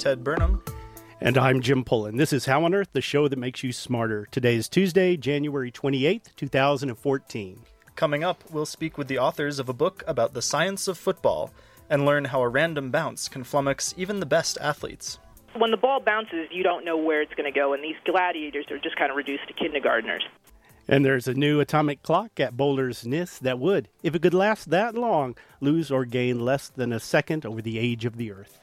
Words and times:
Ted 0.00 0.24
Burnham. 0.24 0.62
And 1.20 1.36
I'm 1.36 1.60
Jim 1.60 1.84
Pullen. 1.84 2.16
This 2.16 2.32
is 2.32 2.46
How 2.46 2.64
on 2.64 2.74
Earth, 2.74 2.88
the 2.94 3.02
show 3.02 3.28
that 3.28 3.38
makes 3.38 3.62
you 3.62 3.70
smarter. 3.70 4.26
Today 4.30 4.56
is 4.56 4.66
Tuesday, 4.66 5.18
January 5.18 5.70
28th, 5.70 6.34
2014. 6.36 7.60
Coming 7.96 8.24
up, 8.24 8.42
we'll 8.50 8.64
speak 8.64 8.96
with 8.96 9.08
the 9.08 9.18
authors 9.18 9.58
of 9.58 9.68
a 9.68 9.74
book 9.74 10.02
about 10.06 10.32
the 10.32 10.40
science 10.40 10.88
of 10.88 10.96
football 10.96 11.50
and 11.90 12.06
learn 12.06 12.24
how 12.24 12.40
a 12.40 12.48
random 12.48 12.90
bounce 12.90 13.28
can 13.28 13.44
flummox 13.44 13.92
even 13.98 14.20
the 14.20 14.26
best 14.26 14.56
athletes. 14.62 15.18
When 15.54 15.70
the 15.70 15.76
ball 15.76 16.00
bounces, 16.00 16.48
you 16.50 16.62
don't 16.62 16.86
know 16.86 16.96
where 16.96 17.20
it's 17.20 17.34
going 17.34 17.52
to 17.52 17.58
go, 17.58 17.74
and 17.74 17.84
these 17.84 17.96
gladiators 18.06 18.64
are 18.70 18.78
just 18.78 18.96
kind 18.96 19.10
of 19.10 19.18
reduced 19.18 19.48
to 19.48 19.52
kindergartners. 19.52 20.24
And 20.88 21.04
there's 21.04 21.28
a 21.28 21.34
new 21.34 21.60
atomic 21.60 22.02
clock 22.02 22.40
at 22.40 22.56
Boulder's 22.56 23.04
NIST 23.04 23.40
that 23.40 23.58
would, 23.58 23.90
if 24.02 24.14
it 24.14 24.22
could 24.22 24.32
last 24.32 24.70
that 24.70 24.94
long, 24.94 25.36
lose 25.60 25.90
or 25.90 26.06
gain 26.06 26.40
less 26.40 26.70
than 26.70 26.90
a 26.90 27.00
second 27.00 27.44
over 27.44 27.60
the 27.60 27.78
age 27.78 28.06
of 28.06 28.16
the 28.16 28.32
Earth. 28.32 28.60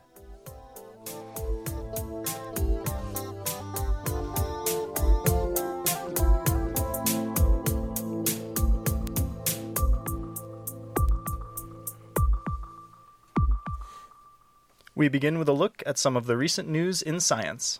We 14.97 15.09
begin 15.09 15.37
with 15.37 15.47
a 15.47 15.53
look 15.53 15.83
at 15.85 15.99
some 15.99 16.17
of 16.17 16.25
the 16.25 16.35
recent 16.35 16.67
news 16.67 17.03
in 17.03 17.19
science. 17.19 17.79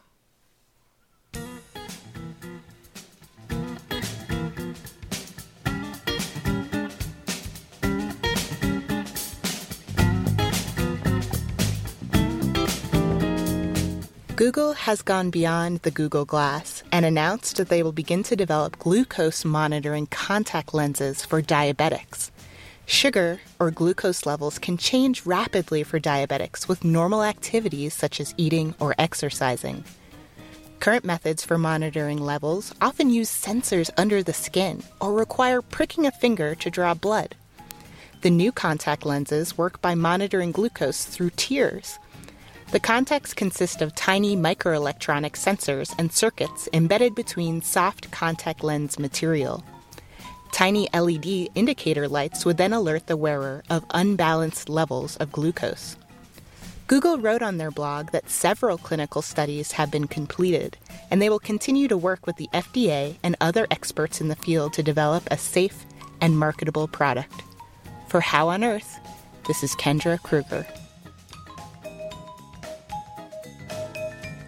Google 14.36 14.74
has 14.74 15.02
gone 15.02 15.32
beyond 15.32 15.80
the 15.80 15.90
Google 15.90 16.24
Glass 16.24 16.84
and 16.92 17.04
announced 17.04 17.58
that 17.58 17.70
they 17.70 17.82
will 17.82 17.92
begin 17.92 18.22
to 18.22 18.36
develop 18.36 18.78
glucose 18.78 19.44
monitoring 19.44 20.06
contact 20.06 20.72
lenses 20.72 21.26
for 21.26 21.42
diabetics. 21.42 22.30
Sugar 22.90 23.42
or 23.60 23.70
glucose 23.70 24.26
levels 24.26 24.58
can 24.58 24.78
change 24.78 25.26
rapidly 25.26 25.84
for 25.84 26.00
diabetics 26.00 26.70
with 26.70 26.86
normal 26.86 27.22
activities 27.22 27.94
such 27.94 28.22
as 28.22 28.34
eating 28.38 28.74
or 28.80 28.96
exercising. 28.98 29.84
Current 30.80 31.04
methods 31.04 31.44
for 31.44 31.58
monitoring 31.58 32.18
levels 32.18 32.74
often 32.80 33.10
use 33.10 33.30
sensors 33.30 33.90
under 33.98 34.24
the 34.24 34.32
skin 34.32 34.84
or 35.02 35.12
require 35.12 35.62
pricking 35.62 36.06
a 36.06 36.12
finger 36.12 36.56
to 36.56 36.70
draw 36.70 36.94
blood. 36.94 37.36
The 38.22 38.30
new 38.30 38.54
contact 38.54 39.06
lenses 39.06 39.58
work 39.58 39.82
by 39.82 39.94
monitoring 39.94 40.54
glucose 40.54 41.04
through 41.04 41.32
tears. 41.36 42.00
The 42.72 42.80
contacts 42.80 43.34
consist 43.34 43.82
of 43.82 43.96
tiny 43.96 44.38
microelectronic 44.38 45.34
sensors 45.34 45.94
and 46.00 46.10
circuits 46.10 46.70
embedded 46.72 47.16
between 47.16 47.62
soft 47.62 48.10
contact 48.12 48.64
lens 48.64 48.98
material. 48.98 49.62
Tiny 50.52 50.88
LED 50.94 51.50
indicator 51.56 52.08
lights 52.08 52.46
would 52.46 52.58
then 52.58 52.74
alert 52.74 53.08
the 53.08 53.18
wearer 53.18 53.64
of 53.70 53.86
unbalanced 53.92 54.70
levels 54.70 55.16
of 55.18 55.32
glucose. 55.32 55.98
Google 56.88 57.18
wrote 57.18 57.42
on 57.42 57.58
their 57.58 57.70
blog 57.70 58.12
that 58.12 58.30
several 58.30 58.78
clinical 58.78 59.22
studies 59.22 59.74
have 59.74 59.92
been 59.92 60.08
completed, 60.08 60.78
and 61.12 61.22
they 61.22 61.30
will 61.30 61.40
continue 61.40 61.88
to 61.90 61.98
work 61.98 62.26
with 62.26 62.38
the 62.38 62.50
FDA 62.54 63.18
and 63.24 63.36
other 63.42 63.68
experts 63.70 64.22
in 64.22 64.30
the 64.30 64.38
field 64.38 64.74
to 64.74 64.84
develop 64.84 65.28
a 65.30 65.38
safe 65.38 65.86
and 66.22 66.38
marketable 66.40 66.88
product. 66.88 67.44
For 68.08 68.22
How 68.22 68.48
on 68.48 68.64
Earth, 68.64 69.00
this 69.48 69.64
is 69.64 69.76
Kendra 69.76 70.22
Krueger. 70.22 70.66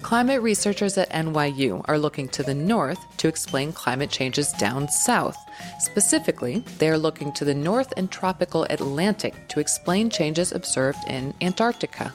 Climate 0.02 0.42
researchers 0.42 0.98
at 0.98 1.10
NYU 1.12 1.84
are 1.88 2.00
looking 2.00 2.30
to 2.30 2.42
the 2.42 2.56
north 2.56 3.00
to 3.18 3.28
explain 3.28 3.74
climate 3.74 4.10
changes 4.10 4.52
down 4.54 4.88
south. 4.88 5.38
Specifically, 5.80 6.64
they 6.78 6.90
are 6.90 6.98
looking 6.98 7.32
to 7.34 7.46
the 7.46 7.54
North 7.54 7.94
and 7.98 8.10
tropical 8.12 8.64
Atlantic 8.70 9.48
to 9.50 9.60
explain 9.60 10.10
changes 10.10 10.52
observed 10.52 11.00
in 11.08 11.34
Antarctica. 11.42 12.14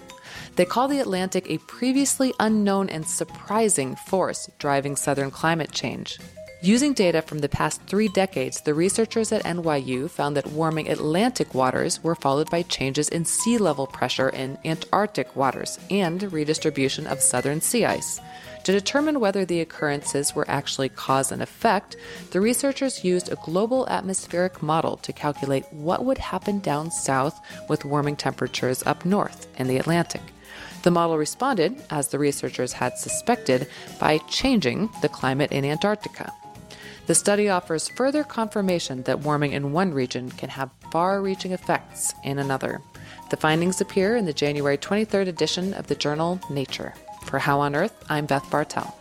They 0.57 0.65
call 0.65 0.89
the 0.89 1.01
Atlantic 1.01 1.51
a 1.51 1.59
previously 1.59 2.33
unknown 2.41 2.89
and 2.89 3.07
surprising 3.07 3.97
force 3.97 4.49
driving 4.59 4.97
southern 4.97 5.31
climate 5.31 5.73
change. 5.73 6.19
Using 6.65 6.95
data 6.95 7.21
from 7.21 7.41
the 7.41 7.49
past 7.49 7.83
three 7.83 8.09
decades, 8.09 8.63
the 8.63 8.73
researchers 8.73 9.33
at 9.33 9.45
NYU 9.45 10.09
found 10.09 10.35
that 10.37 10.47
warming 10.47 10.89
Atlantic 10.89 11.53
waters 11.53 12.03
were 12.03 12.15
followed 12.15 12.49
by 12.49 12.63
changes 12.63 13.11
in 13.11 13.27
sea 13.27 13.59
level 13.59 13.87
pressure 13.87 14.31
in 14.31 14.57
Antarctic 14.65 15.37
waters 15.37 15.79
and 15.91 16.33
redistribution 16.33 17.07
of 17.07 17.21
southern 17.21 17.61
sea 17.61 17.85
ice. 17.85 18.19
To 18.65 18.73
determine 18.73 19.21
whether 19.21 19.45
the 19.45 19.61
occurrences 19.61 20.35
were 20.35 20.49
actually 20.49 20.89
cause 20.89 21.31
and 21.31 21.43
effect, 21.43 21.97
the 22.31 22.41
researchers 22.41 23.05
used 23.05 23.31
a 23.31 23.37
global 23.45 23.87
atmospheric 23.89 24.63
model 24.63 24.97
to 24.99 25.13
calculate 25.13 25.71
what 25.71 26.05
would 26.07 26.17
happen 26.17 26.61
down 26.61 26.91
south 26.91 27.39
with 27.69 27.85
warming 27.85 28.17
temperatures 28.17 28.83
up 28.87 29.05
north 29.05 29.47
in 29.59 29.69
the 29.69 29.77
Atlantic. 29.77 30.23
The 30.83 30.91
model 30.91 31.19
responded, 31.19 31.83
as 31.91 32.09
the 32.09 32.19
researchers 32.19 32.73
had 32.73 32.97
suspected, 32.97 33.69
by 34.01 34.17
changing 34.29 34.89
the 35.03 35.11
climate 35.11 35.53
in 35.53 35.67
Antarctica. 35.67 36.33
The 37.07 37.15
study 37.15 37.51
offers 37.51 37.91
further 37.91 38.25
confirmation 38.25 39.03
that 39.03 39.21
warming 39.21 39.53
in 39.53 39.73
one 39.73 39.93
region 39.93 40.31
can 40.31 40.49
have 40.49 40.71
far 40.91 41.21
reaching 41.21 41.53
effects 41.53 42.15
in 42.25 42.39
another. 42.39 42.81
The 43.29 43.37
findings 43.37 43.83
appear 43.83 44.17
in 44.17 44.25
the 44.25 44.33
January 44.33 44.79
23rd 44.79 45.29
edition 45.29 45.75
of 45.75 45.87
the 45.87 45.95
journal 45.95 46.41
Nature. 46.49 46.95
For 47.25 47.39
How 47.39 47.61
on 47.61 47.75
Earth, 47.75 47.95
I'm 48.09 48.27
Beth 48.27 48.49
Bartel. 48.51 48.97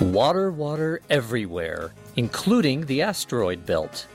Water, 0.00 0.50
water 0.50 1.00
everywhere, 1.10 1.92
including 2.16 2.86
the 2.86 3.02
asteroid 3.02 3.64
belt. 3.64 4.06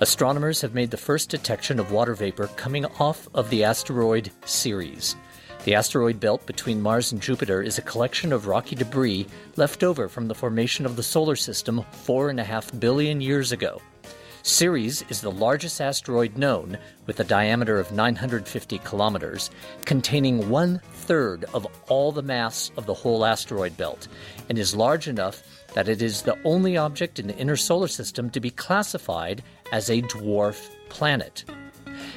Astronomers 0.00 0.60
have 0.60 0.74
made 0.74 0.90
the 0.90 0.96
first 0.96 1.28
detection 1.28 1.80
of 1.80 1.90
water 1.90 2.14
vapor 2.14 2.46
coming 2.48 2.86
off 3.00 3.28
of 3.34 3.50
the 3.50 3.64
asteroid 3.64 4.30
Ceres. 4.44 5.16
The 5.64 5.74
asteroid 5.74 6.20
belt 6.20 6.46
between 6.46 6.80
Mars 6.80 7.12
and 7.12 7.20
Jupiter 7.20 7.62
is 7.62 7.78
a 7.78 7.82
collection 7.82 8.32
of 8.32 8.46
rocky 8.46 8.76
debris 8.76 9.26
left 9.56 9.82
over 9.82 10.08
from 10.08 10.28
the 10.28 10.34
formation 10.34 10.86
of 10.86 10.96
the 10.96 11.02
solar 11.02 11.36
system 11.36 11.84
four 11.90 12.30
and 12.30 12.38
a 12.38 12.44
half 12.44 12.70
billion 12.78 13.20
years 13.20 13.50
ago. 13.50 13.82
Ceres 14.42 15.04
is 15.08 15.20
the 15.20 15.30
largest 15.30 15.80
asteroid 15.80 16.36
known, 16.36 16.78
with 17.06 17.20
a 17.20 17.24
diameter 17.24 17.78
of 17.78 17.92
950 17.92 18.78
kilometers, 18.78 19.50
containing 19.84 20.48
one 20.48 20.80
third 20.92 21.44
of 21.52 21.66
all 21.88 22.12
the 22.12 22.22
mass 22.22 22.70
of 22.76 22.86
the 22.86 22.94
whole 22.94 23.24
asteroid 23.24 23.76
belt, 23.76 24.08
and 24.48 24.58
is 24.58 24.74
large 24.74 25.08
enough 25.08 25.42
that 25.74 25.88
it 25.88 26.00
is 26.00 26.22
the 26.22 26.38
only 26.44 26.76
object 26.76 27.18
in 27.18 27.26
the 27.26 27.36
inner 27.36 27.56
solar 27.56 27.88
system 27.88 28.30
to 28.30 28.40
be 28.40 28.50
classified 28.50 29.42
as 29.72 29.90
a 29.90 30.02
dwarf 30.02 30.70
planet. 30.88 31.44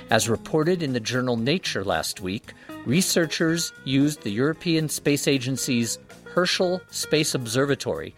As 0.09 0.29
reported 0.29 0.83
in 0.83 0.93
the 0.93 0.99
journal 0.99 1.37
Nature 1.37 1.83
last 1.83 2.21
week, 2.21 2.53
researchers 2.85 3.73
used 3.85 4.21
the 4.21 4.31
European 4.31 4.89
Space 4.89 5.27
Agency's 5.27 5.97
Herschel 6.33 6.81
Space 6.91 7.35
Observatory 7.35 8.15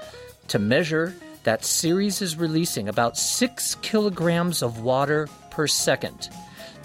to 0.48 0.60
measure 0.60 1.16
that 1.44 1.66
Ceres 1.66 2.22
is 2.22 2.38
releasing 2.38 2.90
about 2.90 3.18
six 3.18 3.76
kilograms 3.76 4.62
of 4.62 4.82
water 4.82 5.28
per 5.50 5.68
second. 5.68 6.30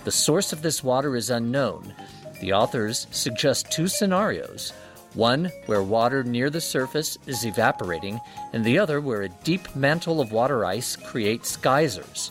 The 0.04 0.10
source 0.10 0.52
of 0.52 0.62
this 0.62 0.82
water 0.82 1.16
is 1.16 1.30
unknown. 1.30 1.94
The 2.40 2.52
authors 2.52 3.06
suggest 3.10 3.70
two 3.70 3.88
scenarios 3.88 4.72
one 5.14 5.50
where 5.66 5.82
water 5.82 6.22
near 6.22 6.50
the 6.50 6.60
surface 6.60 7.18
is 7.26 7.44
evaporating, 7.44 8.20
and 8.52 8.64
the 8.64 8.78
other 8.78 9.00
where 9.00 9.22
a 9.22 9.28
deep 9.42 9.74
mantle 9.74 10.20
of 10.20 10.32
water 10.32 10.64
ice 10.64 10.96
creates 10.96 11.56
geysers. 11.56 12.30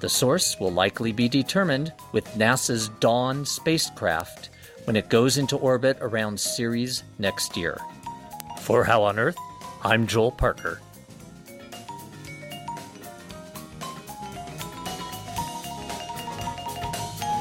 The 0.00 0.08
source 0.08 0.58
will 0.58 0.72
likely 0.72 1.12
be 1.12 1.28
determined 1.28 1.92
with 2.12 2.26
NASA's 2.34 2.88
Dawn 3.00 3.44
spacecraft 3.44 4.50
when 4.84 4.96
it 4.96 5.08
goes 5.08 5.38
into 5.38 5.56
orbit 5.56 5.98
around 6.00 6.38
Ceres 6.38 7.02
next 7.18 7.56
year. 7.56 7.78
For 8.60 8.84
How 8.84 9.02
on 9.04 9.18
Earth, 9.18 9.38
I'm 9.82 10.06
Joel 10.06 10.32
Parker. 10.32 10.80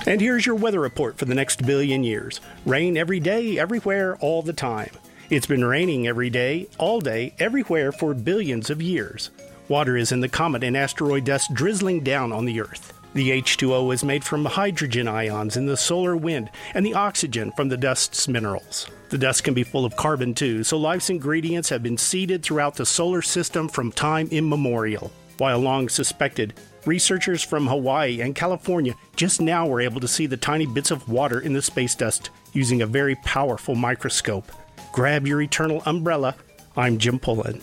And 0.07 0.21
here's 0.21 0.45
your 0.45 0.55
weather 0.55 0.79
report 0.79 1.17
for 1.17 1.25
the 1.25 1.33
next 1.33 1.65
billion 1.65 2.03
years 2.03 2.39
rain 2.63 2.95
every 2.95 3.19
day, 3.19 3.57
everywhere, 3.57 4.17
all 4.17 4.43
the 4.43 4.53
time. 4.53 4.91
It's 5.31 5.47
been 5.47 5.65
raining 5.65 6.05
every 6.05 6.29
day, 6.29 6.67
all 6.77 7.01
day, 7.01 7.33
everywhere 7.39 7.91
for 7.91 8.13
billions 8.13 8.69
of 8.69 8.83
years. 8.83 9.31
Water 9.67 9.97
is 9.97 10.11
in 10.11 10.19
the 10.19 10.29
comet 10.29 10.63
and 10.63 10.77
asteroid 10.77 11.25
dust 11.25 11.51
drizzling 11.55 12.01
down 12.01 12.31
on 12.31 12.45
the 12.45 12.61
Earth. 12.61 12.93
The 13.15 13.31
H2O 13.41 13.91
is 13.95 14.03
made 14.03 14.23
from 14.23 14.45
hydrogen 14.45 15.07
ions 15.07 15.57
in 15.57 15.65
the 15.65 15.77
solar 15.77 16.15
wind 16.15 16.51
and 16.75 16.85
the 16.85 16.93
oxygen 16.93 17.51
from 17.53 17.69
the 17.69 17.77
dust's 17.77 18.27
minerals. 18.27 18.87
The 19.09 19.17
dust 19.17 19.43
can 19.43 19.55
be 19.55 19.63
full 19.63 19.85
of 19.85 19.95
carbon 19.95 20.35
too, 20.35 20.63
so 20.63 20.77
life's 20.77 21.09
ingredients 21.09 21.69
have 21.69 21.81
been 21.81 21.97
seeded 21.97 22.43
throughout 22.43 22.75
the 22.75 22.85
solar 22.85 23.23
system 23.23 23.67
from 23.67 23.91
time 23.91 24.27
immemorial. 24.29 25.11
While 25.37 25.59
long 25.59 25.89
suspected, 25.89 26.53
researchers 26.85 27.43
from 27.43 27.67
Hawaii 27.67 28.21
and 28.21 28.33
California 28.33 28.95
just 29.17 29.41
now 29.41 29.67
were 29.67 29.81
able 29.81 29.99
to 29.99 30.07
see 30.07 30.27
the 30.27 30.37
tiny 30.37 30.65
bits 30.65 30.91
of 30.91 31.09
water 31.09 31.41
in 31.41 31.51
the 31.51 31.61
space 31.61 31.93
dust 31.93 32.29
using 32.53 32.81
a 32.81 32.85
very 32.85 33.15
powerful 33.15 33.75
microscope. 33.75 34.49
Grab 34.93 35.27
your 35.27 35.41
eternal 35.41 35.83
umbrella. 35.85 36.35
I'm 36.77 36.97
Jim 36.97 37.19
Pullen. 37.19 37.61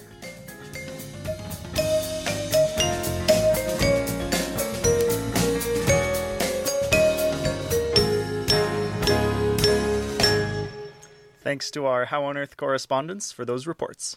Thanks 11.41 11.71
to 11.73 11.87
our 11.87 12.07
How 12.07 12.25
on 12.25 12.37
Earth 12.37 12.57
correspondents 12.57 13.33
for 13.33 13.45
those 13.45 13.67
reports. 13.67 14.17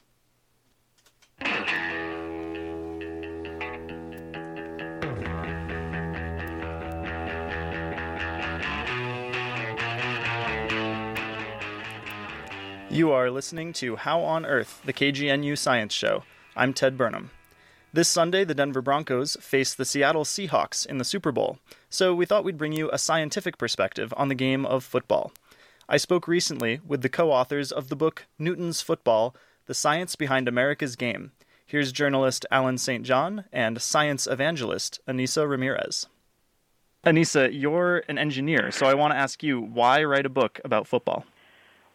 You 12.95 13.11
are 13.11 13.29
listening 13.29 13.73
to 13.73 13.97
How 13.97 14.21
on 14.21 14.45
Earth, 14.45 14.81
the 14.85 14.93
KGNU 14.93 15.57
Science 15.57 15.93
Show. 15.93 16.23
I'm 16.55 16.71
Ted 16.71 16.97
Burnham. 16.97 17.29
This 17.91 18.07
Sunday, 18.07 18.45
the 18.45 18.55
Denver 18.55 18.81
Broncos 18.81 19.35
face 19.41 19.73
the 19.73 19.83
Seattle 19.83 20.23
Seahawks 20.23 20.85
in 20.85 20.97
the 20.97 21.03
Super 21.03 21.33
Bowl, 21.33 21.59
so 21.89 22.15
we 22.15 22.25
thought 22.25 22.45
we'd 22.45 22.57
bring 22.57 22.71
you 22.71 22.89
a 22.89 22.97
scientific 22.97 23.57
perspective 23.57 24.13
on 24.15 24.29
the 24.29 24.33
game 24.33 24.65
of 24.65 24.85
football. 24.85 25.33
I 25.89 25.97
spoke 25.97 26.25
recently 26.25 26.79
with 26.87 27.01
the 27.01 27.09
co 27.09 27.33
authors 27.33 27.69
of 27.69 27.89
the 27.89 27.97
book 27.97 28.27
Newton's 28.39 28.79
Football 28.79 29.35
The 29.65 29.73
Science 29.73 30.15
Behind 30.15 30.47
America's 30.47 30.95
Game. 30.95 31.33
Here's 31.65 31.91
journalist 31.91 32.45
Allen 32.49 32.77
St. 32.77 33.03
John 33.03 33.43
and 33.51 33.81
science 33.81 34.25
evangelist 34.25 35.01
Ainissa 35.05 35.49
Ramirez. 35.49 36.07
Ainissa, 37.03 37.49
you're 37.51 38.03
an 38.07 38.17
engineer, 38.17 38.71
so 38.71 38.85
I 38.85 38.93
want 38.93 39.11
to 39.11 39.19
ask 39.19 39.43
you 39.43 39.59
why 39.59 40.01
write 40.05 40.25
a 40.25 40.29
book 40.29 40.61
about 40.63 40.87
football? 40.87 41.25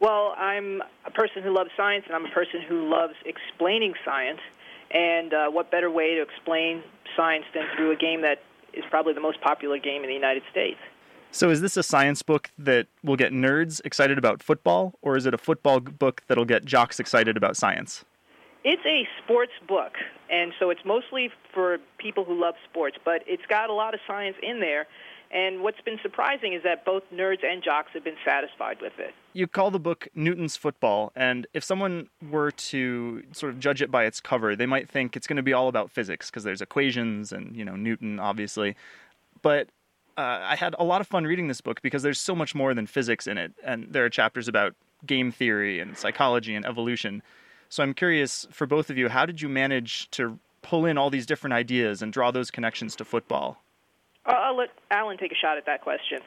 Well, 0.01 0.35
I'm 0.39 0.83
a 1.05 1.11
person 1.11 1.43
who 1.43 1.55
loves 1.55 1.71
science, 1.77 2.05
and 2.07 2.17
I'm 2.17 2.25
a 2.25 2.31
person 2.31 2.63
who 2.67 2.89
loves 2.89 3.15
explaining 3.27 3.95
science. 4.05 4.41
And 4.91 5.33
uh, 5.33 5.51
what 5.51 5.71
better 5.71 5.91
way 5.91 6.15
to 6.15 6.23
explain 6.23 6.83
science 7.17 7.45
than 7.55 7.65
through 7.77 7.93
a 7.93 7.97
game 7.97 8.23
that 8.23 8.39
is 8.73 8.83
probably 8.91 9.13
the 9.13 9.21
most 9.21 9.41
popular 9.43 9.79
game 9.79 10.03
in 10.03 10.09
the 10.09 10.15
United 10.15 10.43
States? 10.51 10.79
So, 11.33 11.51
is 11.51 11.61
this 11.61 11.77
a 11.77 11.83
science 11.83 12.23
book 12.23 12.51
that 12.59 12.87
will 13.05 13.17
get 13.17 13.33
nerds 13.33 13.81
excited 13.85 14.19
about 14.19 14.43
football, 14.43 14.95
or 15.03 15.17
is 15.17 15.27
it 15.27 15.35
a 15.35 15.39
football 15.39 15.79
book 15.79 16.23
that'll 16.27 16.45
get 16.45 16.65
jocks 16.65 16.99
excited 16.99 17.37
about 17.37 17.57
science? 17.57 18.05
It's 18.65 18.85
a 18.85 19.07
sports 19.23 19.53
book, 19.69 19.93
and 20.29 20.53
so 20.59 20.71
it's 20.71 20.85
mostly 20.85 21.31
for 21.55 21.79
people 21.99 22.25
who 22.25 22.41
love 22.41 22.55
sports, 22.69 22.97
but 23.05 23.23
it's 23.27 23.47
got 23.49 23.71
a 23.71 23.73
lot 23.73 23.95
of 23.95 24.01
science 24.07 24.37
in 24.43 24.61
there. 24.61 24.87
And 25.33 25.63
what's 25.63 25.81
been 25.83 25.99
surprising 26.03 26.55
is 26.55 26.63
that 26.65 26.85
both 26.85 27.05
nerds 27.15 27.45
and 27.45 27.63
jocks 27.63 27.91
have 27.95 28.03
been 28.03 28.17
satisfied 28.25 28.79
with 28.83 28.99
it. 28.99 29.15
You 29.33 29.47
call 29.47 29.71
the 29.71 29.79
book 29.79 30.09
Newton's 30.13 30.57
Football, 30.57 31.13
and 31.15 31.47
if 31.55 31.63
someone 31.63 32.09
were 32.31 32.51
to 32.51 33.23
sort 33.33 33.53
of 33.53 33.61
judge 33.61 33.81
it 33.81 33.93
by 33.93 34.07
its 34.07 34.21
cover, 34.21 34.57
they 34.57 34.67
might 34.67 34.89
think 34.89 35.17
it's 35.17 35.29
going 35.29 35.37
to 35.37 35.43
be 35.43 35.53
all 35.53 35.69
about 35.69 35.89
physics 35.91 36.31
because 36.31 36.43
there's 36.43 36.61
equations 36.61 37.31
and, 37.31 37.55
you 37.55 37.65
know, 37.65 37.77
Newton, 37.77 38.19
obviously. 38.19 38.75
But 39.41 39.69
uh, 40.19 40.41
I 40.43 40.57
had 40.57 40.75
a 40.81 40.85
lot 40.85 41.01
of 41.01 41.07
fun 41.07 41.25
reading 41.25 41.47
this 41.47 41.61
book 41.61 41.81
because 41.81 42.03
there's 42.03 42.21
so 42.21 42.35
much 42.35 42.55
more 42.55 42.75
than 42.75 42.89
physics 42.89 43.29
in 43.29 43.39
it, 43.39 43.53
and 43.63 43.87
there 43.89 44.05
are 44.05 44.11
chapters 44.11 44.49
about 44.49 44.75
game 45.07 45.31
theory 45.31 45.79
and 45.79 45.97
psychology 45.97 46.57
and 46.57 46.67
evolution. 46.67 47.23
So 47.69 47.85
I'm 47.85 47.95
curious 47.95 48.49
for 48.51 48.67
both 48.67 48.91
of 48.91 48.99
you, 48.99 49.09
how 49.09 49.27
did 49.27 49.41
you 49.41 49.49
manage 49.49 50.11
to 50.11 50.41
pull 50.63 50.87
in 50.87 50.99
all 50.99 51.09
these 51.09 51.25
different 51.25 51.55
ideas 51.55 52.03
and 52.03 52.13
draw 52.13 52.33
those 52.33 52.51
connections 52.51 52.97
to 52.97 53.05
football? 53.05 53.63
I'll 54.27 54.57
let 54.57 54.71
Allen 54.91 55.17
take 55.19 55.33
a 55.33 55.37
shot 55.37 55.57
at 55.57 55.67
that 55.67 55.83
question. 55.83 56.21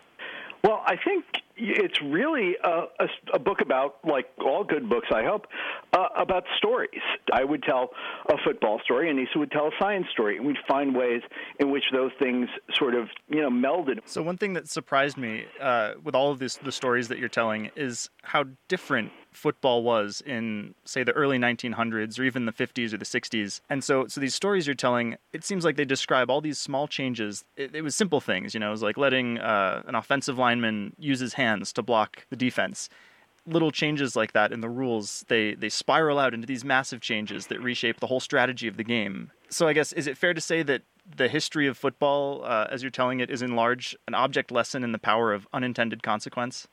Well, 0.63 0.81
I 0.85 0.95
think 0.95 1.25
it's 1.55 2.01
really 2.01 2.55
a, 2.63 2.83
a, 2.99 3.07
a, 3.33 3.39
book 3.39 3.61
about, 3.61 3.97
like 4.07 4.25
all 4.43 4.63
good 4.63 4.89
books, 4.89 5.07
I 5.13 5.23
hope, 5.23 5.47
uh, 5.93 6.07
about 6.17 6.43
stories. 6.57 7.01
I 7.31 7.43
would 7.43 7.63
tell 7.63 7.89
a 8.29 8.35
football 8.43 8.79
story, 8.83 9.09
and 9.09 9.19
Nisa 9.19 9.37
would 9.37 9.51
tell 9.51 9.67
a 9.67 9.71
science 9.79 10.07
story, 10.11 10.37
and 10.37 10.45
we'd 10.45 10.57
find 10.67 10.95
ways 10.95 11.21
in 11.59 11.71
which 11.71 11.83
those 11.91 12.11
things 12.19 12.49
sort 12.73 12.95
of, 12.95 13.09
you 13.29 13.41
know, 13.41 13.49
melded. 13.49 13.99
So 14.05 14.21
one 14.21 14.37
thing 14.37 14.53
that 14.53 14.67
surprised 14.67 15.17
me 15.17 15.45
uh, 15.61 15.93
with 16.03 16.15
all 16.15 16.31
of 16.31 16.39
this, 16.39 16.55
the 16.57 16.71
stories 16.71 17.07
that 17.09 17.19
you're 17.19 17.29
telling, 17.29 17.69
is 17.75 18.09
how 18.23 18.45
different 18.67 19.11
football 19.35 19.83
was 19.83 20.21
in 20.25 20.75
say 20.85 21.03
the 21.03 21.11
early 21.13 21.37
1900s 21.37 22.19
or 22.19 22.23
even 22.23 22.45
the 22.45 22.51
50s 22.51 22.93
or 22.93 22.97
the 22.97 23.05
60s 23.05 23.61
and 23.69 23.83
so 23.83 24.07
so 24.07 24.21
these 24.21 24.35
stories 24.35 24.67
you're 24.67 24.75
telling 24.75 25.15
it 25.31 25.43
seems 25.43 25.65
like 25.65 25.75
they 25.75 25.85
describe 25.85 26.29
all 26.29 26.41
these 26.41 26.59
small 26.59 26.87
changes 26.87 27.43
it, 27.57 27.75
it 27.75 27.81
was 27.81 27.95
simple 27.95 28.21
things 28.21 28.53
you 28.53 28.59
know 28.59 28.67
it 28.67 28.71
was 28.71 28.83
like 28.83 28.97
letting 28.97 29.39
uh, 29.39 29.81
an 29.87 29.95
offensive 29.95 30.37
lineman 30.37 30.93
use 30.97 31.19
his 31.19 31.33
hands 31.43 31.73
to 31.73 31.81
block 31.81 32.25
the 32.29 32.35
defense 32.35 32.89
little 33.45 33.71
changes 33.71 34.15
like 34.15 34.31
that 34.31 34.51
in 34.53 34.61
the 34.61 34.69
rules 34.69 35.25
they 35.27 35.53
they 35.55 35.69
spiral 35.69 36.17
out 36.17 36.33
into 36.33 36.47
these 36.47 36.63
massive 36.63 37.01
changes 37.01 37.47
that 37.47 37.61
reshape 37.61 37.99
the 37.99 38.07
whole 38.07 38.21
strategy 38.21 38.67
of 38.67 38.77
the 38.77 38.83
game 38.83 39.31
so 39.49 39.67
i 39.67 39.73
guess 39.73 39.91
is 39.93 40.07
it 40.07 40.17
fair 40.17 40.33
to 40.33 40.41
say 40.41 40.63
that 40.63 40.81
the 41.17 41.27
history 41.27 41.67
of 41.67 41.77
football 41.77 42.43
uh, 42.45 42.67
as 42.71 42.81
you're 42.81 42.89
telling 42.89 43.19
it 43.19 43.29
is 43.29 43.41
in 43.41 43.55
large 43.55 43.95
an 44.07 44.13
object 44.13 44.51
lesson 44.51 44.83
in 44.83 44.91
the 44.93 44.99
power 44.99 45.33
of 45.33 45.47
unintended 45.53 46.01
consequence 46.01 46.67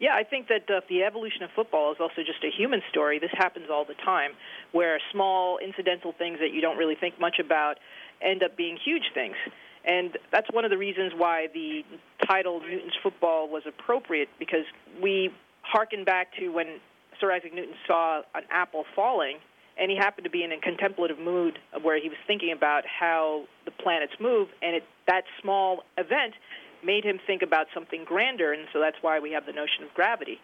yeah, 0.00 0.14
I 0.14 0.24
think 0.24 0.48
that 0.48 0.68
uh, 0.68 0.80
the 0.88 1.04
evolution 1.04 1.44
of 1.44 1.50
football 1.54 1.92
is 1.92 1.98
also 2.00 2.26
just 2.26 2.42
a 2.42 2.50
human 2.50 2.82
story. 2.90 3.20
This 3.20 3.30
happens 3.32 3.66
all 3.70 3.84
the 3.84 3.94
time, 4.04 4.32
where 4.72 4.98
small 5.12 5.58
incidental 5.58 6.12
things 6.12 6.40
that 6.40 6.52
you 6.52 6.60
don't 6.60 6.76
really 6.76 6.96
think 6.96 7.20
much 7.20 7.38
about 7.38 7.78
end 8.20 8.42
up 8.42 8.56
being 8.56 8.76
huge 8.84 9.04
things. 9.14 9.36
And 9.86 10.16
that's 10.32 10.48
one 10.50 10.64
of 10.64 10.70
the 10.70 10.78
reasons 10.78 11.12
why 11.16 11.48
the 11.52 11.84
title 12.26 12.60
Newton's 12.60 12.94
Football 13.02 13.48
was 13.48 13.64
appropriate, 13.66 14.28
because 14.38 14.64
we 15.02 15.30
harken 15.62 16.04
back 16.04 16.28
to 16.38 16.48
when 16.48 16.80
Sir 17.20 17.32
Isaac 17.32 17.54
Newton 17.54 17.74
saw 17.86 18.22
an 18.34 18.44
apple 18.50 18.84
falling, 18.96 19.36
and 19.78 19.90
he 19.90 19.96
happened 19.96 20.24
to 20.24 20.30
be 20.30 20.42
in 20.42 20.52
a 20.52 20.60
contemplative 20.60 21.18
mood 21.18 21.58
where 21.82 22.00
he 22.00 22.08
was 22.08 22.18
thinking 22.26 22.52
about 22.52 22.84
how 22.86 23.44
the 23.64 23.70
planets 23.70 24.12
move, 24.20 24.48
and 24.62 24.76
it, 24.76 24.84
that 25.06 25.24
small 25.42 25.84
event 25.98 26.34
made 26.84 27.04
him 27.04 27.18
think 27.26 27.42
about 27.42 27.66
something 27.74 28.04
grander, 28.04 28.52
and 28.52 28.66
so 28.72 28.80
that's 28.80 28.96
why 29.00 29.18
we 29.18 29.32
have 29.32 29.46
the 29.46 29.52
notion 29.52 29.82
of 29.82 29.92
gravity. 29.94 30.38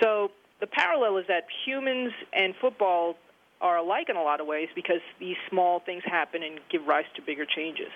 So 0.00 0.30
the 0.60 0.66
parallel 0.66 1.18
is 1.18 1.26
that 1.28 1.44
humans 1.64 2.12
and 2.32 2.54
football 2.60 3.16
are 3.60 3.78
alike 3.78 4.08
in 4.08 4.16
a 4.16 4.22
lot 4.22 4.40
of 4.40 4.46
ways 4.46 4.68
because 4.74 5.00
these 5.18 5.36
small 5.48 5.80
things 5.80 6.02
happen 6.04 6.42
and 6.42 6.60
give 6.70 6.86
rise 6.86 7.04
to 7.16 7.22
bigger 7.22 7.46
changes. 7.46 7.90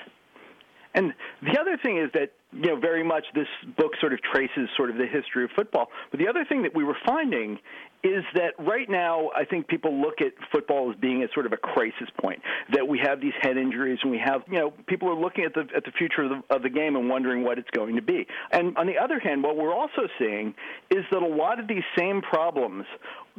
And 0.95 1.13
the 1.43 1.59
other 1.61 1.77
thing 1.83 1.99
is 1.99 2.11
that 2.15 2.33
you 2.53 2.71
know 2.71 2.77
very 2.77 3.05
much 3.05 3.25
this 3.35 3.47
book 3.77 3.93
sort 4.01 4.13
of 4.13 4.21
traces 4.23 4.69
sort 4.77 4.91
of 4.91 4.97
the 4.97 5.07
history 5.07 5.45
of 5.45 5.51
football. 5.55 5.89
But 6.11 6.19
the 6.19 6.29
other 6.29 6.45
thing 6.49 6.63
that 6.63 6.75
we 6.75 6.83
were 6.83 6.97
finding 7.07 7.59
is 8.03 8.25
that 8.35 8.55
right 8.59 8.89
now 8.89 9.29
I 9.37 9.45
think 9.45 9.69
people 9.69 10.01
look 10.01 10.21
at 10.21 10.33
football 10.51 10.91
as 10.91 10.97
being 10.99 11.23
at 11.23 11.31
sort 11.35 11.47
of 11.47 11.53
a 11.53 11.57
crisis 11.57 12.09
point. 12.21 12.41
That 12.73 12.87
we 12.87 12.99
have 13.01 13.21
these 13.21 13.35
head 13.41 13.57
injuries 13.57 13.99
and 14.03 14.11
we 14.11 14.19
have 14.19 14.43
you 14.49 14.59
know 14.59 14.73
people 14.87 15.09
are 15.09 15.21
looking 15.21 15.45
at 15.45 15.55
the 15.55 15.67
at 15.77 15.85
the 15.85 15.93
future 15.93 16.23
of 16.23 16.31
the, 16.31 16.55
of 16.55 16.63
the 16.63 16.71
game 16.71 16.97
and 16.97 17.09
wondering 17.09 17.45
what 17.45 17.59
it's 17.59 17.71
going 17.71 17.97
to 17.97 18.03
be. 18.03 18.27
And 18.51 18.77
on 18.79 18.87
the 18.87 18.97
other 18.97 19.19
hand, 19.19 19.43
what 19.43 19.57
we're 19.57 19.75
also 19.75 20.09
seeing 20.19 20.55
is 20.91 21.05
that 21.11 21.23
a 21.23 21.27
lot 21.27 21.61
of 21.61 21.69
these 21.69 21.85
same 21.97 22.23
problems 22.23 22.87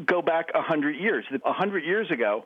go 0.06 0.22
back 0.22 0.48
a 0.54 0.62
hundred 0.62 0.96
years. 0.96 1.26
A 1.46 1.54
hundred 1.54 1.84
years 1.84 2.10
ago, 2.12 2.46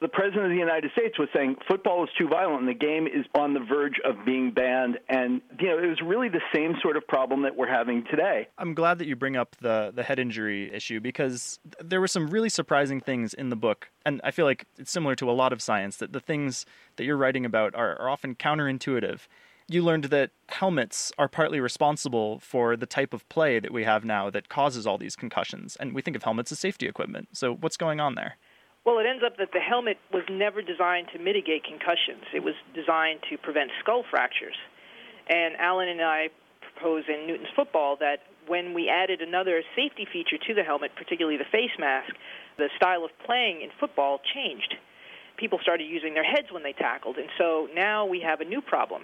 the 0.00 0.08
president 0.08 0.46
of 0.46 0.50
the 0.50 0.56
United 0.56 0.90
States 0.92 1.18
was 1.18 1.28
saying 1.34 1.56
football 1.68 2.02
is 2.04 2.10
too 2.16 2.26
violent 2.26 2.60
and 2.60 2.68
the 2.68 2.74
game 2.74 3.06
is 3.06 3.26
on 3.34 3.52
the 3.52 3.60
verge 3.60 4.00
of 4.04 4.24
being 4.24 4.50
banned. 4.50 4.98
And, 5.08 5.42
you 5.58 5.68
know, 5.68 5.78
it 5.78 5.86
was 5.86 6.00
really 6.02 6.28
the 6.30 6.40
same 6.54 6.74
sort 6.80 6.96
of 6.96 7.06
problem 7.06 7.42
that 7.42 7.56
we're 7.56 7.68
having 7.68 8.04
today. 8.10 8.48
I'm 8.56 8.74
glad 8.74 8.98
that 8.98 9.06
you 9.06 9.14
bring 9.14 9.36
up 9.36 9.56
the, 9.60 9.92
the 9.94 10.02
head 10.02 10.18
injury 10.18 10.72
issue 10.72 11.00
because 11.00 11.58
there 11.78 12.00
were 12.00 12.08
some 12.08 12.28
really 12.28 12.48
surprising 12.48 13.00
things 13.00 13.34
in 13.34 13.50
the 13.50 13.56
book. 13.56 13.90
And 14.06 14.22
I 14.24 14.30
feel 14.30 14.46
like 14.46 14.64
it's 14.78 14.90
similar 14.90 15.14
to 15.16 15.30
a 15.30 15.32
lot 15.32 15.52
of 15.52 15.60
science 15.60 15.98
that 15.98 16.12
the 16.12 16.20
things 16.20 16.64
that 16.96 17.04
you're 17.04 17.18
writing 17.18 17.44
about 17.44 17.74
are, 17.74 18.00
are 18.00 18.08
often 18.08 18.34
counterintuitive. 18.34 19.20
You 19.68 19.82
learned 19.82 20.04
that 20.04 20.30
helmets 20.48 21.12
are 21.18 21.28
partly 21.28 21.60
responsible 21.60 22.40
for 22.40 22.76
the 22.76 22.86
type 22.86 23.12
of 23.12 23.28
play 23.28 23.60
that 23.60 23.70
we 23.70 23.84
have 23.84 24.04
now 24.04 24.30
that 24.30 24.48
causes 24.48 24.86
all 24.86 24.98
these 24.98 25.14
concussions. 25.14 25.76
And 25.76 25.94
we 25.94 26.02
think 26.02 26.16
of 26.16 26.22
helmets 26.22 26.50
as 26.50 26.58
safety 26.58 26.88
equipment. 26.88 27.28
So, 27.32 27.54
what's 27.54 27.76
going 27.76 28.00
on 28.00 28.16
there? 28.16 28.36
Well, 28.84 28.98
it 28.98 29.06
ends 29.06 29.22
up 29.24 29.36
that 29.36 29.52
the 29.52 29.60
helmet 29.60 29.98
was 30.12 30.24
never 30.30 30.62
designed 30.62 31.08
to 31.12 31.18
mitigate 31.18 31.64
concussions. 31.64 32.24
It 32.34 32.42
was 32.42 32.54
designed 32.74 33.20
to 33.28 33.36
prevent 33.36 33.70
skull 33.80 34.04
fractures. 34.08 34.56
And 35.28 35.54
Allen 35.56 35.88
and 35.88 36.00
I 36.00 36.30
propose 36.60 37.04
in 37.08 37.26
Newton's 37.26 37.52
football 37.54 37.96
that 38.00 38.24
when 38.46 38.72
we 38.72 38.88
added 38.88 39.20
another 39.20 39.62
safety 39.76 40.06
feature 40.10 40.38
to 40.38 40.54
the 40.54 40.62
helmet, 40.62 40.92
particularly 40.96 41.36
the 41.36 41.44
face 41.52 41.76
mask, 41.78 42.14
the 42.56 42.68
style 42.76 43.04
of 43.04 43.10
playing 43.24 43.60
in 43.60 43.68
football 43.78 44.20
changed. 44.34 44.74
People 45.36 45.58
started 45.62 45.84
using 45.84 46.14
their 46.14 46.24
heads 46.24 46.48
when 46.50 46.62
they 46.62 46.72
tackled, 46.72 47.16
and 47.16 47.28
so 47.38 47.68
now 47.74 48.04
we 48.04 48.20
have 48.20 48.40
a 48.40 48.44
new 48.44 48.60
problem. 48.60 49.02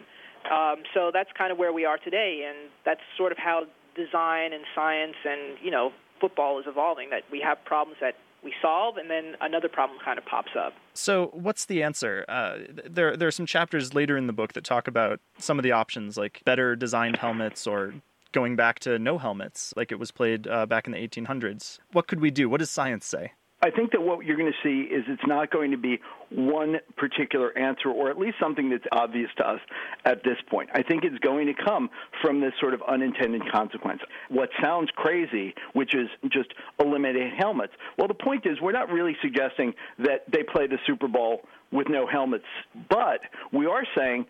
Um, 0.51 0.83
so 0.93 1.11
that's 1.13 1.31
kind 1.37 1.53
of 1.53 1.59
where 1.59 1.73
we 1.73 1.85
are 1.85 1.97
today, 1.99 2.45
and 2.49 2.71
that's 2.85 3.01
sort 3.17 3.33
of 3.33 3.39
how 3.39 3.65
design 3.95 4.53
and 4.53 4.65
science 4.75 5.17
and 5.25 5.57
you 5.63 5.71
know 5.71 5.93
football 6.21 6.59
is 6.59 6.67
evolving. 6.67 7.11
That 7.11 7.23
we 7.31 7.41
have 7.41 7.65
problems 7.65 7.99
that 8.01 8.17
we 8.43 8.53
solve, 8.63 8.97
and 8.97 9.11
then 9.11 9.35
another 9.41 9.69
problem 9.69 9.99
kind 10.05 10.19
of 10.19 10.25
pops 10.25 10.53
up. 10.59 10.73
So, 10.95 11.31
what's 11.33 11.67
the 11.67 11.83
answer? 11.83 12.25
Uh, 12.29 12.59
there, 12.89 13.17
there 13.17 13.29
are 13.29 13.33
some 13.33 13.47
chapters 13.47 13.95
later 13.95 14.17
in 14.17 14.27
the 14.27 14.33
book 14.33 14.53
that 14.53 14.65
talk 14.65 14.89
about 14.89 15.21
some 15.39 15.59
of 15.59 15.63
the 15.63 15.73
options, 15.73 16.17
like 16.17 16.43
better 16.45 16.77
designed 16.77 17.17
helmets 17.17 17.67
or 17.67 17.95
going 18.33 18.57
back 18.57 18.79
to 18.81 18.99
no 18.99 19.19
helmets, 19.19 19.73
like 19.77 19.91
it 19.91 19.99
was 19.99 20.11
played 20.11 20.47
uh, 20.47 20.67
back 20.67 20.87
in 20.87 20.93
the 20.93 20.99
1800s. 20.99 21.79
What 21.93 22.07
could 22.07 22.21
we 22.21 22.31
do? 22.31 22.49
What 22.49 22.61
does 22.61 22.71
science 22.71 23.07
say? 23.07 23.33
I 23.63 23.71
think 23.71 23.93
that 23.93 24.03
what 24.03 24.25
you're 24.27 24.37
going 24.37 24.53
to 24.53 24.59
see 24.63 24.93
is 24.93 25.05
it's 25.09 25.27
not 25.27 25.51
going 25.51 25.71
to 25.71 25.79
be 25.79 25.99
one 26.31 26.77
particular 26.97 27.57
answer, 27.57 27.91
or 27.91 28.11
at 28.11 28.19
least 28.19 28.37
something 28.41 28.71
that's 28.71 28.85
obvious 28.93 29.31
to 29.39 29.49
us 29.49 29.61
at 30.05 30.23
this 30.25 30.37
point. 30.51 30.71
I 30.75 30.83
think 30.83 31.05
it's 31.05 31.19
going 31.19 31.47
to 31.47 31.55
come 31.55 31.91
from 32.23 32.41
this 32.41 32.53
sort 32.61 32.75
of 32.75 32.83
unintended 32.89 33.43
consequence. 33.51 34.01
What 34.29 34.51
sounds 34.63 34.91
crazy, 34.97 35.55
which 35.73 35.95
is 35.95 36.09
just 36.31 36.53
eliminating 36.81 37.33
helmets. 37.39 37.73
Well, 37.99 38.09
the 38.09 38.15
point 38.15 38.47
is, 38.47 38.61
we're 38.61 38.73
not 38.73 38.91
really 38.91 39.17
suggesting 39.23 39.75
that 39.99 40.25
they 40.31 40.43
play 40.43 40.67
the 40.67 40.79
Super 40.87 41.09
Bowl 41.09 41.43
with 41.73 41.89
no 41.89 42.07
helmets. 42.07 42.45
But 42.89 43.21
we 43.53 43.67
are 43.67 43.83
saying, 43.97 44.27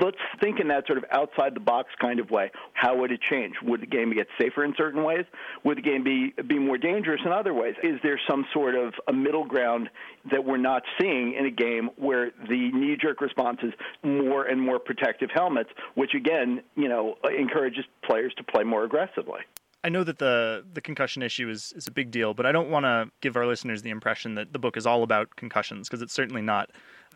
let's 0.00 0.16
think 0.40 0.60
in 0.60 0.68
that 0.68 0.86
sort 0.86 0.98
of 0.98 1.04
outside 1.12 1.54
the 1.54 1.60
box 1.60 1.88
kind 2.00 2.18
of 2.20 2.30
way. 2.30 2.50
How 2.72 2.96
would 2.96 3.12
it 3.12 3.20
change? 3.20 3.54
Would 3.62 3.82
the 3.82 3.86
game 3.86 4.12
get 4.12 4.26
safer 4.40 4.64
in 4.64 4.74
certain 4.76 5.04
ways? 5.04 5.24
Would 5.64 5.78
the 5.78 5.82
game 5.82 6.02
be 6.02 6.34
be 6.42 6.58
more 6.58 6.78
dangerous 6.78 7.20
in 7.24 7.32
other 7.32 7.54
ways? 7.54 7.74
Is 7.82 8.00
there 8.02 8.20
some 8.28 8.44
sort 8.52 8.74
of 8.74 8.94
a 9.06 9.12
middle 9.12 9.44
ground 9.44 9.88
that 10.30 10.44
we're 10.44 10.56
not 10.56 10.82
seeing 11.00 11.34
in 11.40 11.46
a 11.46 11.50
game 11.50 11.90
where 11.96 12.30
the 12.48 12.70
knee 12.72 12.96
jerk 13.00 13.20
response 13.20 13.58
is 13.62 13.72
more 14.02 14.44
and 14.44 14.60
more 14.60 14.78
protective 14.78 15.30
helmets, 15.32 15.70
which 15.94 16.14
again, 16.14 16.62
you 16.76 16.88
know, 16.88 17.16
encourages 17.36 17.84
players 18.04 18.32
to 18.36 18.44
play 18.44 18.62
more 18.62 18.84
aggressively? 18.84 19.40
I 19.82 19.88
know 19.88 20.04
that 20.04 20.18
the 20.18 20.64
the 20.74 20.82
concussion 20.82 21.22
issue 21.22 21.48
is, 21.48 21.72
is 21.74 21.86
a 21.86 21.90
big 21.90 22.10
deal, 22.10 22.34
but 22.34 22.44
I 22.44 22.52
don't 22.52 22.70
want 22.70 22.84
to 22.84 23.10
give 23.22 23.36
our 23.36 23.46
listeners 23.46 23.80
the 23.82 23.90
impression 23.90 24.34
that 24.34 24.52
the 24.52 24.58
book 24.58 24.76
is 24.76 24.86
all 24.86 25.02
about 25.02 25.34
concussions 25.36 25.88
because 25.88 26.02
it's 26.02 26.12
certainly 26.12 26.42
not. 26.42 26.70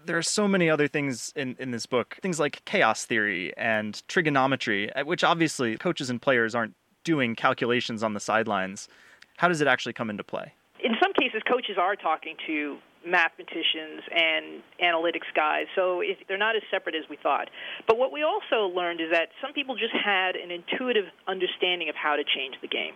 There 0.06 0.16
are 0.16 0.22
so 0.22 0.48
many 0.48 0.68
other 0.68 0.88
things 0.88 1.32
in, 1.36 1.56
in 1.58 1.70
this 1.70 1.86
book, 1.86 2.18
things 2.22 2.40
like 2.40 2.64
chaos 2.64 3.04
theory 3.04 3.56
and 3.56 4.02
trigonometry, 4.08 4.92
uh, 4.94 5.04
which 5.04 5.24
obviously 5.24 5.76
coaches 5.76 6.10
and 6.10 6.20
players 6.20 6.54
aren't 6.54 6.74
doing 7.04 7.34
calculations 7.34 8.02
on 8.02 8.14
the 8.14 8.20
sidelines. 8.20 8.88
How 9.36 9.48
does 9.48 9.60
it 9.60 9.66
actually 9.66 9.92
come 9.92 10.10
into 10.10 10.24
play? 10.24 10.52
In 10.82 10.92
some 11.02 11.12
cases, 11.14 11.42
coaches 11.48 11.76
are 11.78 11.96
talking 11.96 12.36
to 12.46 12.78
mathematicians 13.06 14.02
and 14.10 14.62
analytics 14.82 15.28
guys, 15.34 15.66
so 15.74 16.00
it, 16.00 16.18
they're 16.28 16.38
not 16.38 16.56
as 16.56 16.62
separate 16.70 16.94
as 16.94 17.04
we 17.08 17.16
thought. 17.22 17.48
But 17.86 17.98
what 17.98 18.12
we 18.12 18.22
also 18.22 18.72
learned 18.74 19.00
is 19.00 19.10
that 19.12 19.28
some 19.40 19.52
people 19.52 19.76
just 19.76 19.94
had 19.94 20.36
an 20.36 20.50
intuitive 20.50 21.04
understanding 21.28 21.88
of 21.88 21.94
how 21.94 22.16
to 22.16 22.24
change 22.24 22.56
the 22.62 22.68
game. 22.68 22.94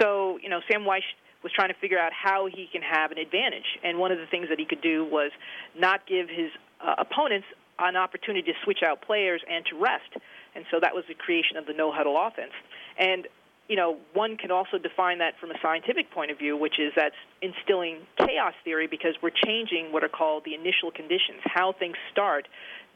So, 0.00 0.38
you 0.42 0.48
know, 0.48 0.60
Sam 0.70 0.82
Wyche 0.82 1.06
was 1.42 1.52
trying 1.52 1.68
to 1.68 1.78
figure 1.80 1.98
out 1.98 2.12
how 2.12 2.46
he 2.46 2.68
can 2.72 2.82
have 2.82 3.12
an 3.12 3.18
advantage, 3.18 3.78
and 3.82 3.98
one 3.98 4.10
of 4.10 4.18
the 4.18 4.26
things 4.26 4.48
that 4.48 4.58
he 4.58 4.64
could 4.64 4.80
do 4.80 5.04
was 5.04 5.30
not 5.78 6.06
give 6.06 6.28
his 6.28 6.50
uh, 6.80 6.94
opponents 6.98 7.46
an 7.78 7.96
opportunity 7.96 8.52
to 8.52 8.56
switch 8.62 8.82
out 8.86 9.02
players 9.02 9.42
and 9.50 9.64
to 9.66 9.76
rest. 9.76 10.10
And 10.54 10.64
so 10.70 10.78
that 10.80 10.94
was 10.94 11.04
the 11.08 11.14
creation 11.14 11.56
of 11.56 11.66
the 11.66 11.72
no 11.72 11.90
huddle 11.90 12.16
offense. 12.16 12.52
And 12.98 13.26
you 13.68 13.76
know, 13.76 13.96
one 14.12 14.36
can 14.36 14.50
also 14.50 14.78
define 14.78 15.18
that 15.18 15.34
from 15.40 15.50
a 15.50 15.54
scientific 15.62 16.10
point 16.10 16.30
of 16.30 16.38
view, 16.38 16.56
which 16.56 16.78
is 16.78 16.92
that's 16.94 17.14
instilling 17.40 17.98
chaos 18.18 18.52
theory 18.62 18.86
because 18.86 19.14
we're 19.22 19.30
changing 19.44 19.92
what 19.92 20.04
are 20.04 20.08
called 20.08 20.44
the 20.44 20.54
initial 20.54 20.90
conditions. 20.90 21.40
How 21.44 21.72
things 21.72 21.96
start 22.12 22.46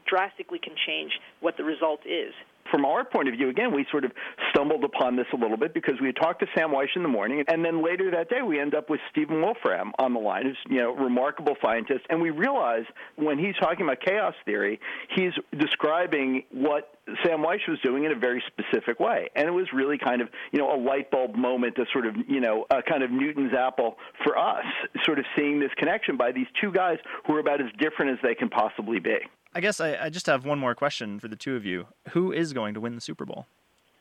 drastically 0.05 0.59
can 0.59 0.73
change 0.87 1.11
what 1.39 1.57
the 1.57 1.63
result 1.63 2.01
is 2.05 2.33
from 2.71 2.85
our 2.85 3.03
point 3.03 3.27
of 3.27 3.35
view, 3.35 3.49
again, 3.49 3.73
we 3.73 3.85
sort 3.91 4.05
of 4.05 4.11
stumbled 4.51 4.83
upon 4.83 5.15
this 5.15 5.25
a 5.33 5.37
little 5.37 5.57
bit 5.57 5.73
because 5.73 5.95
we 5.99 6.07
had 6.07 6.15
talked 6.15 6.39
to 6.41 6.47
Sam 6.55 6.69
Wyche 6.69 6.95
in 6.95 7.03
the 7.03 7.09
morning, 7.09 7.43
and 7.47 7.63
then 7.63 7.83
later 7.83 8.11
that 8.11 8.29
day 8.29 8.41
we 8.41 8.59
end 8.59 8.75
up 8.75 8.89
with 8.89 8.99
Stephen 9.11 9.41
Wolfram 9.41 9.91
on 9.99 10.13
the 10.13 10.19
line, 10.19 10.45
who's 10.45 10.57
you 10.69 10.77
know 10.77 10.93
remarkable 10.93 11.55
scientist, 11.61 12.05
and 12.09 12.21
we 12.21 12.29
realize 12.29 12.83
when 13.15 13.37
he's 13.37 13.55
talking 13.59 13.85
about 13.85 14.01
chaos 14.01 14.33
theory, 14.45 14.79
he's 15.15 15.33
describing 15.57 16.43
what 16.51 16.95
Sam 17.23 17.39
Wyche 17.39 17.67
was 17.67 17.79
doing 17.83 18.03
in 18.03 18.11
a 18.11 18.15
very 18.15 18.43
specific 18.47 18.99
way, 18.99 19.29
and 19.35 19.47
it 19.47 19.51
was 19.51 19.67
really 19.73 19.97
kind 19.97 20.21
of 20.21 20.29
you 20.51 20.59
know 20.59 20.73
a 20.73 20.79
light 20.79 21.11
bulb 21.11 21.35
moment, 21.35 21.77
a 21.77 21.85
sort 21.91 22.05
of 22.05 22.15
you 22.27 22.39
know 22.39 22.65
a 22.69 22.81
kind 22.81 23.03
of 23.03 23.11
Newton's 23.11 23.53
apple 23.53 23.97
for 24.23 24.37
us, 24.37 24.65
sort 25.03 25.19
of 25.19 25.25
seeing 25.35 25.59
this 25.59 25.71
connection 25.77 26.17
by 26.17 26.31
these 26.31 26.47
two 26.61 26.71
guys 26.71 26.97
who 27.25 27.35
are 27.35 27.39
about 27.39 27.61
as 27.61 27.67
different 27.79 28.11
as 28.11 28.17
they 28.23 28.35
can 28.35 28.49
possibly 28.49 28.99
be. 28.99 29.17
I 29.53 29.61
guess 29.61 29.79
I, 29.79 29.95
I 29.95 30.09
just 30.09 30.27
have 30.27 30.45
one 30.45 30.59
more 30.59 30.75
question 30.75 31.19
for 31.19 31.27
the 31.27 31.35
two 31.35 31.55
of 31.55 31.65
you. 31.65 31.87
Who 32.09 32.31
is 32.31 32.53
going 32.53 32.75
to 32.75 32.79
win 32.79 32.95
the 32.95 33.01
Super 33.01 33.25
Bowl? 33.25 33.47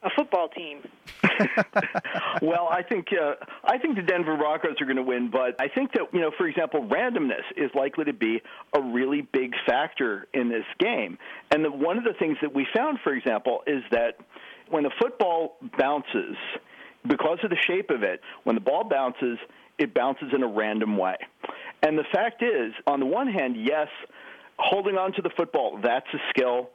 A 0.02 0.11
football 0.11 0.49
team. 0.49 0.78
well, 2.43 2.69
I 2.71 2.83
think 2.88 3.09
uh, 3.12 3.33
I 3.64 3.78
think 3.78 3.97
the 3.97 4.02
Denver 4.02 4.37
Broncos 4.37 4.81
are 4.81 4.85
going 4.85 4.97
to 4.97 5.02
win, 5.02 5.28
but 5.28 5.61
I 5.61 5.67
think 5.67 5.93
that 5.93 6.02
you 6.12 6.21
know, 6.21 6.31
for 6.38 6.47
example, 6.47 6.87
randomness 6.87 7.43
is 7.57 7.71
likely 7.75 8.05
to 8.05 8.12
be 8.12 8.40
a 8.75 8.81
really 8.81 9.23
big 9.23 9.55
factor 9.67 10.28
in 10.35 10.49
this 10.49 10.64
game. 10.78 11.19
And 11.50 11.64
the, 11.64 11.73
one 11.73 11.99
of 11.99 12.05
the 12.05 12.12
things 12.17 12.37
that 12.43 12.55
we 12.55 12.64
found, 12.76 12.99
for 13.02 13.12
example, 13.12 13.62
is 13.67 13.83
that 13.90 14.19
when 14.71 14.85
the 14.85 14.93
football 15.00 15.57
bounces, 15.76 16.37
because 17.09 17.38
of 17.43 17.50
the 17.50 17.59
shape 17.67 17.90
of 17.90 18.05
it, 18.05 18.21
when 18.45 18.55
the 18.55 18.61
ball 18.61 18.85
bounces, 18.85 19.38
it 19.78 19.95
bounces 19.95 20.28
in 20.33 20.45
a 20.45 20.49
random 20.49 20.97
way. 20.97 21.17
And 21.83 21.99
the 21.99 22.05
fact 22.12 22.43
is, 22.43 22.73
on 22.87 23.00
the 23.00 23.07
one 23.07 23.26
hand, 23.26 23.57
yes 23.57 23.88
holding 24.58 24.96
on 24.96 25.12
to 25.14 25.22
the 25.22 25.30
football, 25.36 25.78
that's 25.82 26.06
a 26.12 26.18
skill. 26.30 26.70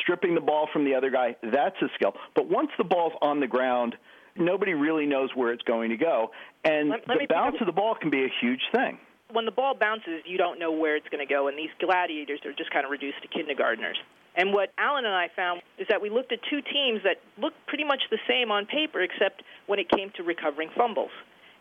Stripping 0.00 0.34
the 0.34 0.40
ball 0.40 0.66
from 0.72 0.84
the 0.84 0.94
other 0.94 1.10
guy, 1.10 1.36
that's 1.42 1.76
a 1.82 1.88
skill. 1.94 2.14
But 2.34 2.48
once 2.48 2.70
the 2.78 2.84
ball's 2.84 3.12
on 3.20 3.40
the 3.40 3.46
ground, 3.46 3.96
nobody 4.34 4.72
really 4.72 5.04
knows 5.04 5.30
where 5.34 5.52
it's 5.52 5.62
going 5.62 5.90
to 5.90 5.96
go. 5.96 6.30
And 6.64 6.88
let, 6.88 7.06
let 7.06 7.18
the 7.18 7.26
bounce 7.26 7.56
of 7.60 7.66
the 7.66 7.72
ball 7.72 7.94
can 7.94 8.08
be 8.08 8.24
a 8.24 8.32
huge 8.40 8.62
thing. 8.74 8.98
When 9.30 9.44
the 9.44 9.50
ball 9.50 9.74
bounces, 9.78 10.22
you 10.24 10.38
don't 10.38 10.58
know 10.58 10.72
where 10.72 10.96
it's 10.96 11.08
going 11.08 11.26
to 11.26 11.32
go, 11.32 11.48
and 11.48 11.58
these 11.58 11.70
gladiators 11.80 12.40
are 12.46 12.52
just 12.52 12.70
kind 12.70 12.84
of 12.84 12.90
reduced 12.90 13.20
to 13.22 13.28
kindergartners. 13.28 13.98
And 14.36 14.52
what 14.52 14.72
Allen 14.78 15.04
and 15.04 15.14
I 15.14 15.28
found 15.34 15.62
is 15.78 15.86
that 15.88 16.00
we 16.00 16.10
looked 16.10 16.32
at 16.32 16.40
two 16.50 16.60
teams 16.60 17.00
that 17.04 17.18
looked 17.38 17.56
pretty 17.66 17.84
much 17.84 18.02
the 18.10 18.18
same 18.28 18.50
on 18.50 18.66
paper, 18.66 19.00
except 19.00 19.42
when 19.66 19.78
it 19.78 19.88
came 19.90 20.10
to 20.16 20.22
recovering 20.22 20.70
fumbles. 20.76 21.10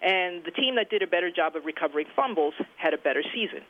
And 0.03 0.43
the 0.43 0.51
team 0.51 0.75
that 0.75 0.89
did 0.89 1.01
a 1.01 1.07
better 1.07 1.31
job 1.31 1.55
of 1.55 1.63
recovering 1.63 2.07
fumbles 2.13 2.53
had 2.75 2.93
a 2.93 2.97
better 2.97 3.23
season. 3.33 3.61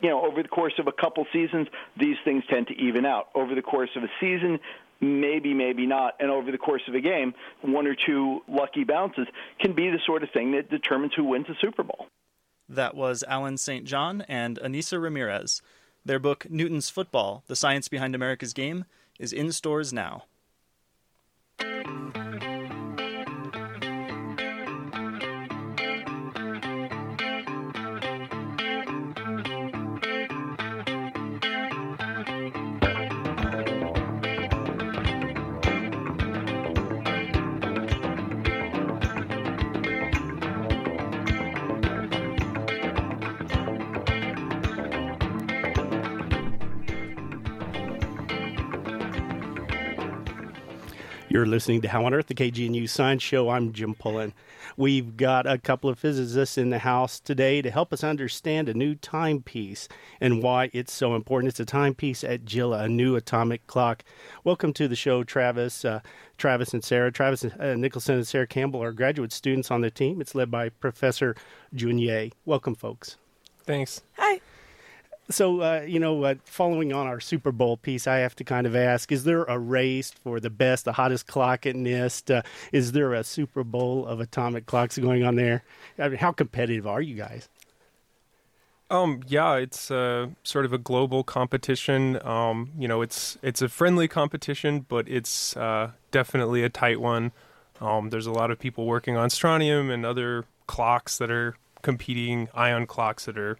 You 0.00 0.10
know, 0.10 0.24
over 0.24 0.40
the 0.42 0.48
course 0.48 0.74
of 0.78 0.86
a 0.86 0.92
couple 0.92 1.26
seasons, 1.32 1.66
these 1.98 2.16
things 2.24 2.44
tend 2.48 2.68
to 2.68 2.74
even 2.74 3.04
out. 3.04 3.28
Over 3.34 3.56
the 3.56 3.62
course 3.62 3.90
of 3.96 4.04
a 4.04 4.10
season, 4.20 4.60
maybe, 5.00 5.52
maybe 5.52 5.86
not. 5.86 6.14
And 6.20 6.30
over 6.30 6.52
the 6.52 6.58
course 6.58 6.82
of 6.86 6.94
a 6.94 7.00
game, 7.00 7.34
one 7.62 7.88
or 7.88 7.96
two 8.06 8.40
lucky 8.48 8.84
bounces 8.84 9.26
can 9.60 9.74
be 9.74 9.90
the 9.90 9.98
sort 10.06 10.22
of 10.22 10.30
thing 10.30 10.52
that 10.52 10.70
determines 10.70 11.12
who 11.16 11.24
wins 11.24 11.46
the 11.48 11.56
Super 11.60 11.82
Bowl. 11.82 12.06
That 12.68 12.94
was 12.94 13.24
Allen 13.26 13.56
St. 13.56 13.84
John 13.84 14.22
and 14.28 14.60
Ainissa 14.60 15.02
Ramirez. 15.02 15.60
Their 16.04 16.20
book, 16.20 16.46
Newton's 16.48 16.88
Football 16.88 17.42
The 17.48 17.56
Science 17.56 17.88
Behind 17.88 18.14
America's 18.14 18.52
Game, 18.52 18.84
is 19.18 19.32
in 19.32 19.50
stores 19.50 19.92
now. 19.92 20.24
You're 51.32 51.46
listening 51.46 51.80
to 51.82 51.88
How 51.88 52.06
on 52.06 52.12
Earth, 52.12 52.26
the 52.26 52.34
KGNU 52.34 52.88
Science 52.88 53.22
Show. 53.22 53.50
I'm 53.50 53.72
Jim 53.72 53.94
Pullen. 53.94 54.34
We've 54.76 55.16
got 55.16 55.46
a 55.46 55.58
couple 55.58 55.88
of 55.88 55.96
physicists 55.96 56.58
in 56.58 56.70
the 56.70 56.80
house 56.80 57.20
today 57.20 57.62
to 57.62 57.70
help 57.70 57.92
us 57.92 58.02
understand 58.02 58.68
a 58.68 58.74
new 58.74 58.96
timepiece 58.96 59.86
and 60.20 60.42
why 60.42 60.70
it's 60.72 60.92
so 60.92 61.14
important. 61.14 61.50
It's 61.50 61.60
a 61.60 61.64
timepiece 61.64 62.24
at 62.24 62.44
JILA, 62.44 62.82
a 62.82 62.88
new 62.88 63.14
atomic 63.14 63.64
clock. 63.68 64.02
Welcome 64.42 64.72
to 64.72 64.88
the 64.88 64.96
show, 64.96 65.22
Travis. 65.22 65.84
Uh, 65.84 66.00
Travis 66.36 66.74
and 66.74 66.82
Sara. 66.82 67.12
Travis 67.12 67.44
uh, 67.44 67.76
Nicholson 67.78 68.16
and 68.16 68.26
Sara 68.26 68.48
Campbell 68.48 68.82
are 68.82 68.90
graduate 68.90 69.30
students 69.32 69.70
on 69.70 69.82
the 69.82 69.90
team. 69.92 70.20
It's 70.20 70.34
led 70.34 70.50
by 70.50 70.70
Professor 70.70 71.36
Jun 71.72 71.98
Ye. 71.98 72.32
Welcome, 72.44 72.74
folks. 72.74 73.18
Thanks. 73.64 74.02
So, 75.30 75.60
uh, 75.60 75.84
you 75.86 76.00
know, 76.00 76.24
uh, 76.24 76.34
following 76.44 76.92
on 76.92 77.06
our 77.06 77.20
Super 77.20 77.52
Bowl 77.52 77.76
piece, 77.76 78.06
I 78.06 78.18
have 78.18 78.34
to 78.36 78.44
kind 78.44 78.66
of 78.66 78.74
ask: 78.74 79.12
Is 79.12 79.24
there 79.24 79.44
a 79.44 79.58
race 79.58 80.10
for 80.10 80.40
the 80.40 80.50
best, 80.50 80.84
the 80.84 80.92
hottest 80.92 81.26
clock 81.26 81.66
at 81.66 81.76
NIST? 81.76 82.38
Uh, 82.38 82.42
is 82.72 82.92
there 82.92 83.14
a 83.14 83.22
Super 83.22 83.62
Bowl 83.62 84.06
of 84.06 84.20
atomic 84.20 84.66
clocks 84.66 84.98
going 84.98 85.24
on 85.24 85.36
there? 85.36 85.62
I 85.98 86.08
mean, 86.08 86.18
how 86.18 86.32
competitive 86.32 86.86
are 86.86 87.00
you 87.00 87.14
guys? 87.14 87.48
Um, 88.90 89.20
yeah, 89.28 89.54
it's 89.54 89.90
uh, 89.90 90.30
sort 90.42 90.64
of 90.64 90.72
a 90.72 90.78
global 90.78 91.22
competition. 91.22 92.20
Um, 92.26 92.72
you 92.76 92.88
know, 92.88 93.02
it's 93.02 93.38
it's 93.40 93.62
a 93.62 93.68
friendly 93.68 94.08
competition, 94.08 94.84
but 94.88 95.08
it's 95.08 95.56
uh, 95.56 95.92
definitely 96.10 96.64
a 96.64 96.68
tight 96.68 97.00
one. 97.00 97.30
Um, 97.80 98.10
there's 98.10 98.26
a 98.26 98.32
lot 98.32 98.50
of 98.50 98.58
people 98.58 98.86
working 98.86 99.16
on 99.16 99.30
strontium 99.30 99.90
and 99.90 100.04
other 100.04 100.44
clocks 100.66 101.18
that 101.18 101.30
are 101.30 101.56
competing 101.82 102.48
ion 102.52 102.86
clocks 102.86 103.24
that 103.26 103.38
are 103.38 103.58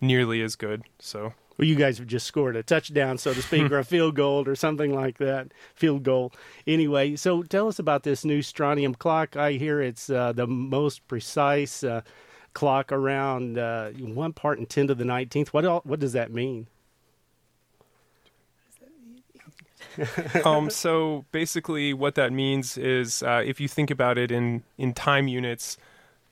nearly 0.00 0.42
as 0.42 0.56
good. 0.56 0.82
So 0.98 1.34
well, 1.60 1.68
you 1.68 1.76
guys 1.76 1.98
have 1.98 2.06
just 2.06 2.26
scored 2.26 2.56
a 2.56 2.62
touchdown, 2.62 3.18
so 3.18 3.34
to 3.34 3.42
speak, 3.42 3.70
or 3.70 3.78
a 3.78 3.84
field 3.84 4.14
goal 4.16 4.48
or 4.48 4.54
something 4.54 4.94
like 4.94 5.18
that. 5.18 5.52
Field 5.74 6.04
goal. 6.04 6.32
Anyway, 6.66 7.16
so 7.16 7.42
tell 7.42 7.68
us 7.68 7.78
about 7.78 8.02
this 8.02 8.24
new 8.24 8.40
strontium 8.40 8.94
clock. 8.94 9.36
I 9.36 9.52
hear 9.52 9.82
it's 9.82 10.08
uh, 10.08 10.32
the 10.32 10.46
most 10.46 11.06
precise 11.06 11.84
uh, 11.84 12.00
clock 12.54 12.90
around 12.90 13.58
uh, 13.58 13.90
one 13.90 14.32
part 14.32 14.58
in 14.58 14.64
10 14.64 14.86
to 14.86 14.94
the 14.94 15.04
19th. 15.04 15.48
What, 15.48 15.66
all, 15.66 15.82
what 15.84 16.00
does 16.00 16.14
that 16.14 16.32
mean? 16.32 16.66
um, 20.46 20.70
so 20.70 21.26
basically, 21.30 21.92
what 21.92 22.14
that 22.14 22.32
means 22.32 22.78
is 22.78 23.22
uh, 23.22 23.42
if 23.44 23.60
you 23.60 23.68
think 23.68 23.90
about 23.90 24.16
it 24.16 24.30
in, 24.30 24.62
in 24.78 24.94
time 24.94 25.28
units, 25.28 25.76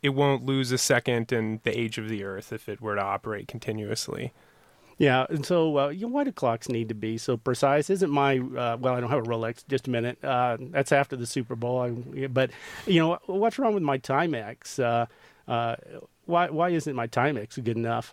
it 0.02 0.10
won't 0.10 0.44
lose 0.44 0.72
a 0.72 0.78
second 0.78 1.32
in 1.32 1.60
the 1.64 1.78
age 1.78 1.98
of 1.98 2.08
the 2.08 2.24
Earth 2.24 2.52
if 2.52 2.68
it 2.68 2.80
were 2.80 2.94
to 2.94 3.02
operate 3.02 3.48
continuously. 3.48 4.32
Yeah, 4.98 5.26
and 5.30 5.46
so 5.46 5.78
uh, 5.78 5.88
you 5.88 6.02
know, 6.02 6.12
why 6.12 6.24
do 6.24 6.32
clocks 6.32 6.68
need 6.68 6.88
to 6.88 6.94
be 6.94 7.18
so 7.18 7.36
precise? 7.36 7.88
Isn't 7.88 8.10
my 8.10 8.38
uh, 8.38 8.76
well, 8.80 8.94
I 8.94 9.00
don't 9.00 9.10
have 9.10 9.20
a 9.20 9.28
Rolex. 9.28 9.64
Just 9.68 9.86
a 9.86 9.90
minute. 9.90 10.22
Uh, 10.24 10.56
that's 10.60 10.90
after 10.90 11.14
the 11.14 11.26
Super 11.26 11.54
Bowl. 11.54 11.80
I, 11.80 12.26
but 12.26 12.50
you 12.84 13.00
know, 13.00 13.18
what's 13.26 13.58
wrong 13.60 13.74
with 13.74 13.82
my 13.84 13.98
Timex? 13.98 14.82
Uh, 14.82 15.06
uh, 15.50 15.76
why 16.26 16.50
why 16.50 16.70
isn't 16.70 16.96
my 16.96 17.06
Timex 17.06 17.62
good 17.62 17.76
enough? 17.76 18.12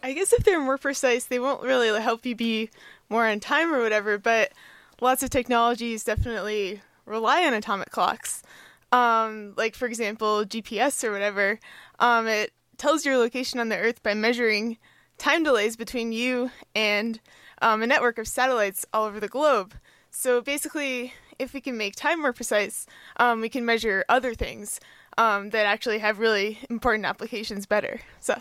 I 0.00 0.12
guess 0.12 0.32
if 0.32 0.44
they're 0.44 0.60
more 0.60 0.78
precise, 0.78 1.24
they 1.24 1.40
won't 1.40 1.62
really 1.62 2.00
help 2.00 2.24
you 2.24 2.36
be 2.36 2.70
more 3.08 3.26
on 3.26 3.40
time 3.40 3.74
or 3.74 3.82
whatever. 3.82 4.16
But 4.16 4.52
lots 5.00 5.24
of 5.24 5.30
technologies 5.30 6.04
definitely 6.04 6.82
rely 7.04 7.44
on 7.44 7.52
atomic 7.52 7.90
clocks. 7.90 8.44
Um, 8.92 9.54
like 9.56 9.74
for 9.74 9.86
example, 9.86 10.44
GPS 10.44 11.02
or 11.04 11.12
whatever. 11.12 11.58
Um, 11.98 12.26
it 12.26 12.52
tells 12.78 13.04
your 13.04 13.16
location 13.16 13.60
on 13.60 13.68
the 13.68 13.76
Earth 13.76 14.02
by 14.02 14.14
measuring 14.14 14.78
time 15.18 15.42
delays 15.42 15.76
between 15.76 16.12
you 16.12 16.50
and 16.74 17.20
um, 17.62 17.82
a 17.82 17.86
network 17.86 18.18
of 18.18 18.28
satellites 18.28 18.84
all 18.92 19.04
over 19.04 19.18
the 19.18 19.28
globe. 19.28 19.74
So 20.10 20.40
basically, 20.40 21.14
if 21.38 21.52
we 21.52 21.60
can 21.60 21.76
make 21.76 21.96
time 21.96 22.22
more 22.22 22.32
precise, 22.32 22.86
um, 23.18 23.40
we 23.40 23.48
can 23.48 23.64
measure 23.64 24.04
other 24.08 24.34
things 24.34 24.80
um, 25.18 25.50
that 25.50 25.66
actually 25.66 25.98
have 25.98 26.18
really 26.18 26.58
important 26.70 27.06
applications 27.06 27.66
better. 27.66 28.00
So. 28.20 28.40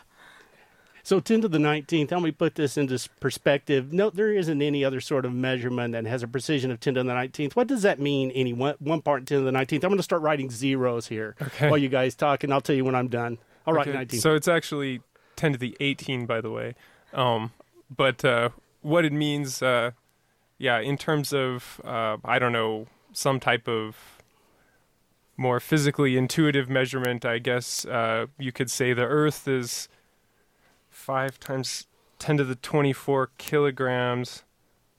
So 1.05 1.19
10 1.19 1.41
to 1.41 1.47
the 1.47 1.59
19th, 1.59 2.09
help 2.09 2.23
me 2.23 2.31
put 2.31 2.55
this 2.55 2.77
into 2.77 2.97
perspective. 3.19 3.93
No, 3.93 4.09
there 4.09 4.33
isn't 4.33 4.59
any 4.59 4.83
other 4.83 4.99
sort 4.99 5.23
of 5.23 5.35
measurement 5.35 5.91
that 5.91 6.07
has 6.07 6.23
a 6.23 6.27
precision 6.27 6.71
of 6.71 6.79
10 6.79 6.95
to 6.95 7.03
the 7.03 7.11
19th. 7.11 7.55
What 7.55 7.67
does 7.67 7.83
that 7.83 7.99
mean, 7.99 8.31
any 8.31 8.53
one, 8.53 8.73
one 8.79 9.03
part 9.03 9.27
10 9.27 9.37
to 9.37 9.43
the 9.43 9.51
19th? 9.51 9.83
I'm 9.83 9.89
going 9.91 9.97
to 9.97 10.03
start 10.03 10.23
writing 10.23 10.49
zeros 10.49 11.05
here 11.05 11.35
okay. 11.39 11.69
while 11.69 11.77
you 11.77 11.89
guys 11.89 12.15
talk, 12.15 12.43
and 12.43 12.51
I'll 12.51 12.59
tell 12.59 12.75
you 12.75 12.83
when 12.83 12.95
I'm 12.95 13.07
done. 13.07 13.37
All 13.67 13.75
right, 13.75 13.87
okay. 13.87 13.95
19. 13.95 14.19
So 14.19 14.33
it's 14.33 14.47
actually 14.47 15.03
10 15.35 15.51
to 15.51 15.59
the 15.59 15.77
18, 15.79 16.25
by 16.25 16.41
the 16.41 16.49
way. 16.49 16.73
Um, 17.13 17.51
but 17.95 18.25
uh, 18.25 18.49
what 18.81 19.05
it 19.05 19.13
means, 19.13 19.61
uh, 19.61 19.91
yeah, 20.57 20.79
in 20.79 20.97
terms 20.97 21.33
of, 21.33 21.81
uh, 21.85 22.17
I 22.25 22.39
don't 22.39 22.51
know, 22.51 22.87
some 23.13 23.39
type 23.39 23.67
of 23.67 23.95
more 25.37 25.59
physically 25.59 26.17
intuitive 26.17 26.67
measurement, 26.67 27.25
I 27.25 27.37
guess 27.37 27.85
uh, 27.85 28.25
you 28.39 28.51
could 28.51 28.71
say 28.71 28.93
the 28.93 29.03
Earth 29.03 29.47
is 29.47 29.87
5 31.05 31.39
times 31.39 31.85
10 32.17 32.37
to 32.37 32.43
the 32.43 32.55
24 32.55 33.29
kilograms. 33.37 34.43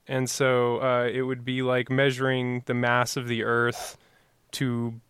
And 0.06 0.30
so 0.30 0.80
uh, 0.80 1.10
it 1.12 1.22
would 1.22 1.44
be 1.44 1.62
like 1.62 1.90
measuring 1.90 2.62
the 2.66 2.74
mass 2.74 3.16
of 3.16 3.26
the 3.26 3.42
Earth 3.42 3.98
to 4.52 5.00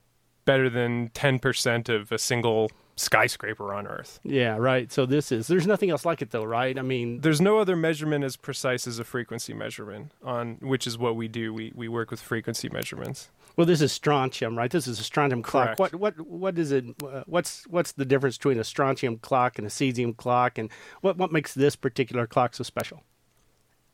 better 0.46 0.70
than 0.70 1.10
10% 1.10 1.90
of 1.90 2.12
a 2.12 2.16
single 2.18 2.70
skyscraper 2.96 3.74
on 3.74 3.86
Earth. 3.86 4.20
Yeah, 4.24 4.56
right. 4.56 4.90
So 4.90 5.06
this 5.06 5.30
is 5.30 5.46
there's 5.46 5.66
nothing 5.66 5.90
else 5.90 6.04
like 6.04 6.22
it 6.22 6.30
though, 6.30 6.44
right? 6.44 6.78
I 6.78 6.82
mean, 6.82 7.20
there's 7.20 7.40
no 7.40 7.58
other 7.58 7.76
measurement 7.76 8.24
as 8.24 8.36
precise 8.36 8.86
as 8.86 8.98
a 8.98 9.04
frequency 9.04 9.54
measurement 9.54 10.12
on 10.22 10.56
which 10.60 10.86
is 10.86 10.98
what 10.98 11.16
we 11.16 11.28
do. 11.28 11.52
We 11.52 11.72
we 11.74 11.88
work 11.88 12.10
with 12.10 12.20
frequency 12.20 12.68
measurements. 12.68 13.30
Well, 13.56 13.66
this 13.66 13.80
is 13.80 13.92
strontium, 13.92 14.56
right? 14.56 14.70
This 14.70 14.86
is 14.86 15.00
a 15.00 15.02
strontium 15.02 15.42
clock. 15.42 15.76
Correct. 15.76 15.94
What 15.94 16.16
what 16.16 16.26
what 16.26 16.58
is 16.58 16.72
it? 16.72 16.84
Uh, 17.02 17.22
what's 17.26 17.66
what's 17.68 17.92
the 17.92 18.04
difference 18.04 18.36
between 18.36 18.58
a 18.58 18.64
strontium 18.64 19.18
clock 19.18 19.58
and 19.58 19.66
a 19.66 19.70
cesium 19.70 20.16
clock, 20.16 20.58
and 20.58 20.70
what 21.00 21.16
what 21.16 21.32
makes 21.32 21.54
this 21.54 21.76
particular 21.76 22.26
clock 22.26 22.54
so 22.54 22.64
special? 22.64 23.02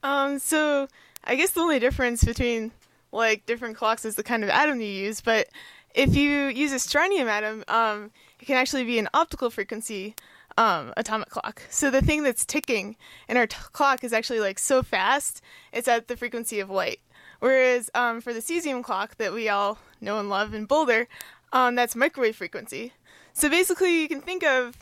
Um, 0.03 0.39
so 0.39 0.89
I 1.25 1.37
guess 1.37 1.51
the 1.51 1.61
only 1.61 1.79
difference 1.79 2.25
between 2.25 2.73
like 3.13 3.47
different 3.47 3.77
clocks 3.77 4.05
is 4.05 4.15
the 4.17 4.23
kind 4.23 4.43
of 4.43 4.51
atom 4.51 4.81
you 4.81 4.87
use, 4.89 5.21
but 5.21 5.49
if 5.95 6.17
you 6.17 6.47
use 6.47 6.73
a 6.73 6.79
strontium 6.79 7.29
atom, 7.29 7.65
um, 7.69 8.11
it 8.43 8.47
can 8.47 8.57
actually 8.57 8.83
be 8.83 8.99
an 8.99 9.09
optical 9.15 9.51
frequency 9.51 10.17
um, 10.59 10.93
atomic 10.97 11.29
clock. 11.29 11.63
So 11.71 11.91
the 11.91 12.03
thing 12.03 12.25
that's 12.25 12.45
ticking 12.45 12.97
in 13.29 13.37
our 13.37 13.47
t- 13.47 13.57
clock 13.71 14.03
is 14.03 14.13
actually 14.13 14.41
like 14.41 14.59
so 14.59 14.83
fast, 14.83 15.41
it's 15.73 15.87
at 15.87 16.09
the 16.09 16.17
frequency 16.17 16.59
of 16.59 16.69
light. 16.69 16.99
Whereas 17.39 17.89
um, 17.95 18.21
for 18.21 18.35
the 18.35 18.41
cesium 18.41 18.83
clock 18.83 19.17
that 19.19 19.33
we 19.33 19.49
all 19.49 19.79
know 20.01 20.19
and 20.19 20.29
love 20.29 20.55
in 20.55 20.65
Boulder, 20.65 21.07
um, 21.53 21.77
that's 21.77 21.95
microwave 21.95 22.35
frequency. 22.35 22.93
So 23.33 23.49
basically, 23.49 24.03
you 24.03 24.09
can 24.09 24.21
think 24.21 24.43
of 24.43 24.77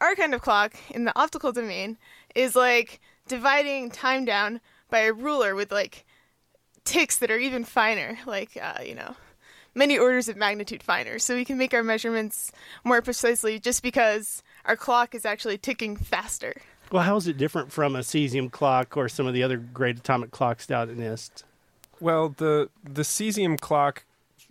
our 0.00 0.16
kind 0.16 0.34
of 0.34 0.42
clock 0.42 0.74
in 0.90 1.04
the 1.04 1.16
optical 1.16 1.52
domain 1.52 1.98
is 2.34 2.56
like 2.56 3.00
dividing 3.28 3.92
time 3.92 4.24
down 4.24 4.60
by 4.90 5.00
a 5.00 5.12
ruler 5.12 5.54
with 5.54 5.70
like 5.70 6.04
ticks 6.84 7.16
that 7.18 7.30
are 7.30 7.38
even 7.38 7.62
finer, 7.62 8.18
like 8.26 8.58
uh, 8.60 8.82
you 8.84 8.96
know 8.96 9.14
many 9.74 9.98
orders 9.98 10.28
of 10.28 10.36
magnitude 10.36 10.82
finer. 10.82 11.18
So 11.18 11.34
we 11.34 11.44
can 11.44 11.58
make 11.58 11.74
our 11.74 11.82
measurements 11.82 12.52
more 12.84 13.02
precisely 13.02 13.58
just 13.58 13.82
because 13.82 14.42
our 14.64 14.76
clock 14.76 15.14
is 15.14 15.24
actually 15.24 15.58
ticking 15.58 15.96
faster. 15.96 16.54
Well, 16.92 17.02
how 17.02 17.16
is 17.16 17.26
it 17.26 17.36
different 17.36 17.72
from 17.72 17.96
a 17.96 18.00
cesium 18.00 18.50
clock 18.50 18.96
or 18.96 19.08
some 19.08 19.26
of 19.26 19.34
the 19.34 19.42
other 19.42 19.56
great 19.56 19.98
atomic 19.98 20.30
clocks 20.30 20.66
down 20.66 20.90
at 20.90 20.96
NIST? 20.96 21.42
Well, 22.00 22.28
the 22.28 22.68
the 22.84 23.02
cesium 23.02 23.58
clock 23.58 24.04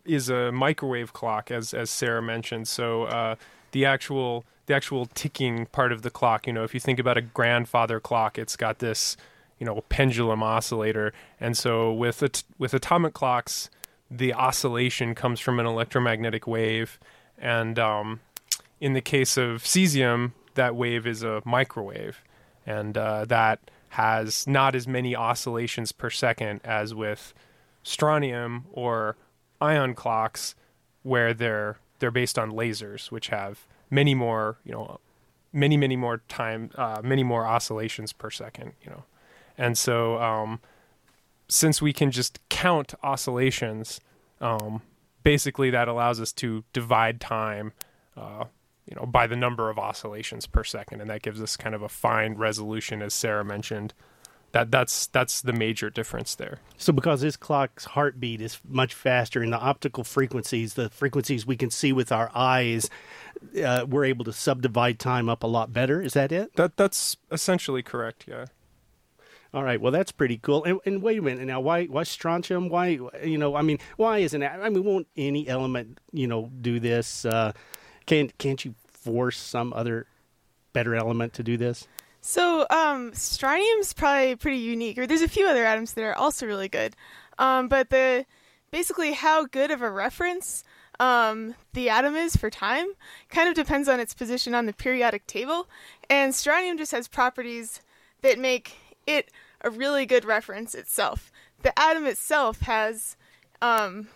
is 0.05 0.29
a 0.29 0.51
microwave 0.51 1.13
clock, 1.13 1.51
as 1.51 1.73
as 1.73 1.89
Sara 1.89 2.21
mentioned. 2.21 2.67
So 2.67 3.03
uh, 3.03 3.35
the 3.71 3.85
actual 3.85 4.45
the 4.65 4.73
actual 4.73 5.05
ticking 5.07 5.65
part 5.67 5.91
of 5.91 6.01
the 6.01 6.09
clock, 6.09 6.47
you 6.47 6.53
know, 6.53 6.63
if 6.63 6.73
you 6.73 6.79
think 6.79 6.99
about 6.99 7.17
a 7.17 7.21
grandfather 7.21 7.99
clock, 7.99 8.37
it's 8.37 8.55
got 8.55 8.79
this 8.79 9.17
you 9.59 9.65
know 9.65 9.81
pendulum 9.89 10.41
oscillator, 10.41 11.13
and 11.39 11.55
so 11.55 11.93
with 11.93 12.23
at- 12.23 12.43
with 12.57 12.73
atomic 12.73 13.13
clocks, 13.13 13.69
the 14.17 14.33
oscillation 14.33 15.15
comes 15.15 15.39
from 15.39 15.59
an 15.59 15.65
electromagnetic 15.65 16.47
wave, 16.47 16.99
and 17.37 17.79
um, 17.79 18.19
in 18.79 18.93
the 18.93 19.01
case 19.01 19.37
of 19.37 19.63
cesium, 19.63 20.33
that 20.55 20.75
wave 20.75 21.07
is 21.07 21.23
a 21.23 21.41
microwave, 21.45 22.23
and 22.65 22.97
uh, 22.97 23.25
that 23.25 23.59
has 23.89 24.47
not 24.47 24.75
as 24.75 24.87
many 24.87 25.15
oscillations 25.15 25.91
per 25.91 26.09
second 26.09 26.61
as 26.63 26.93
with 26.93 27.33
strontium 27.83 28.65
or 28.71 29.15
ion 29.61 29.93
clocks, 29.93 30.55
where 31.03 31.33
they're 31.33 31.77
they're 31.99 32.11
based 32.11 32.37
on 32.37 32.51
lasers, 32.51 33.11
which 33.11 33.29
have 33.29 33.65
many 33.89 34.13
more, 34.13 34.57
you 34.63 34.71
know, 34.71 34.99
many 35.51 35.77
many 35.77 35.95
more 35.95 36.21
time, 36.27 36.69
uh, 36.75 37.01
many 37.03 37.23
more 37.23 37.45
oscillations 37.45 38.13
per 38.13 38.29
second, 38.29 38.73
you 38.83 38.89
know, 38.89 39.03
and 39.57 39.77
so 39.77 40.21
um, 40.21 40.59
since 41.47 41.81
we 41.81 41.93
can 41.93 42.11
just 42.11 42.39
count 42.49 42.93
oscillations, 43.03 43.99
um, 44.41 44.81
basically 45.23 45.69
that 45.69 45.87
allows 45.87 46.19
us 46.19 46.31
to 46.33 46.63
divide 46.73 47.19
time, 47.21 47.73
uh, 48.17 48.45
you 48.85 48.95
know, 48.95 49.05
by 49.05 49.27
the 49.27 49.35
number 49.35 49.69
of 49.69 49.79
oscillations 49.79 50.45
per 50.45 50.63
second, 50.63 51.01
and 51.01 51.09
that 51.09 51.21
gives 51.21 51.41
us 51.41 51.55
kind 51.55 51.75
of 51.75 51.81
a 51.81 51.89
fine 51.89 52.35
resolution, 52.35 53.01
as 53.01 53.13
Sara 53.13 53.43
mentioned. 53.43 53.93
That 54.51 54.69
that's 54.69 55.07
that's 55.07 55.41
the 55.41 55.53
major 55.53 55.89
difference 55.89 56.35
there. 56.35 56.59
So 56.77 56.93
because 56.93 57.21
this 57.21 57.35
clock's 57.35 57.85
heartbeat 57.85 58.39
is 58.39 58.59
much 58.67 58.93
faster, 58.93 59.41
and 59.41 59.51
the 59.51 59.57
optical 59.57 60.03
frequencies, 60.03 60.75
the 60.75 60.91
frequencies 60.91 61.43
we 61.43 61.57
can 61.57 61.71
see 61.71 61.91
with 61.91 62.11
our 62.11 62.29
eyes, 62.35 62.87
uh, 63.65 63.87
we're 63.89 64.05
able 64.05 64.25
to 64.25 64.33
subdivide 64.33 64.99
time 64.99 65.27
up 65.27 65.41
a 65.41 65.47
lot 65.47 65.73
better. 65.73 66.01
Is 66.01 66.13
that 66.13 66.31
it? 66.31 66.55
That 66.55 66.77
that's 66.77 67.17
essentially 67.31 67.81
correct. 67.81 68.25
Yeah. 68.27 68.45
All 69.53 69.63
right. 69.63 69.79
Well, 69.79 69.91
that's 69.91 70.11
pretty 70.11 70.37
cool. 70.37 70.63
And, 70.63 70.79
and, 70.85 71.01
wait 71.01 71.19
a 71.19 71.21
minute. 71.21 71.45
Now, 71.45 71.61
why 71.61 71.85
why 71.85 72.03
strontium? 72.03 72.69
Why 72.69 72.99
you 73.23 73.37
know? 73.37 73.55
I 73.55 73.61
mean, 73.61 73.77
why 73.97 74.19
isn't 74.19 74.41
it? 74.41 74.47
I 74.47 74.69
mean, 74.69 74.83
won't 74.83 75.07
any 75.15 75.47
element 75.47 75.99
you 76.11 76.27
know 76.27 76.49
do 76.61 76.79
this? 76.79 77.23
Uh, 77.23 77.51
can't 78.07 78.35
can't 78.39 78.63
you 78.65 78.73
force 78.87 79.37
some 79.37 79.71
other 79.73 80.07
better 80.73 80.95
element 80.95 81.33
to 81.33 81.43
do 81.43 81.55
this? 81.55 81.87
So, 82.21 82.65
um, 82.69 83.13
strontium's 83.13 83.93
probably 83.93 84.35
pretty 84.37 84.57
unique. 84.57 84.97
Or 84.97 85.05
there's 85.05 85.21
a 85.21 85.27
few 85.27 85.45
other 85.45 85.65
atoms 85.65 85.93
that 85.93 86.03
are 86.03 86.17
also 86.17 86.47
really 86.47 86.69
good. 86.69 86.95
Um, 87.37 87.67
but 87.67 87.89
the 87.89 88.25
basically 88.71 89.13
how 89.13 89.45
good 89.45 89.69
of 89.69 89.81
a 89.83 89.91
reference 89.91 90.63
um, 90.99 91.53
the 91.73 91.89
atom 91.89 92.15
is 92.15 92.35
for 92.35 92.49
time 92.49 92.87
kind 93.29 93.49
of 93.49 93.55
depends 93.55 93.87
on 93.87 93.99
its 93.99 94.13
position 94.13 94.55
on 94.55 94.65
the 94.65 94.73
periodic 94.73 95.27
table. 95.27 95.67
And 96.09 96.33
strontium 96.33 96.77
just 96.77 96.91
has 96.91 97.07
properties 97.07 97.81
that 98.21 98.39
make 98.39 98.77
it 99.07 99.29
a 99.61 99.69
really 99.69 100.05
good 100.05 100.25
reference 100.25 100.75
itself. 100.75 101.31
The 101.61 101.77
atom 101.79 102.05
itself 102.05 102.61
has 102.61 103.15
um, 103.61 104.07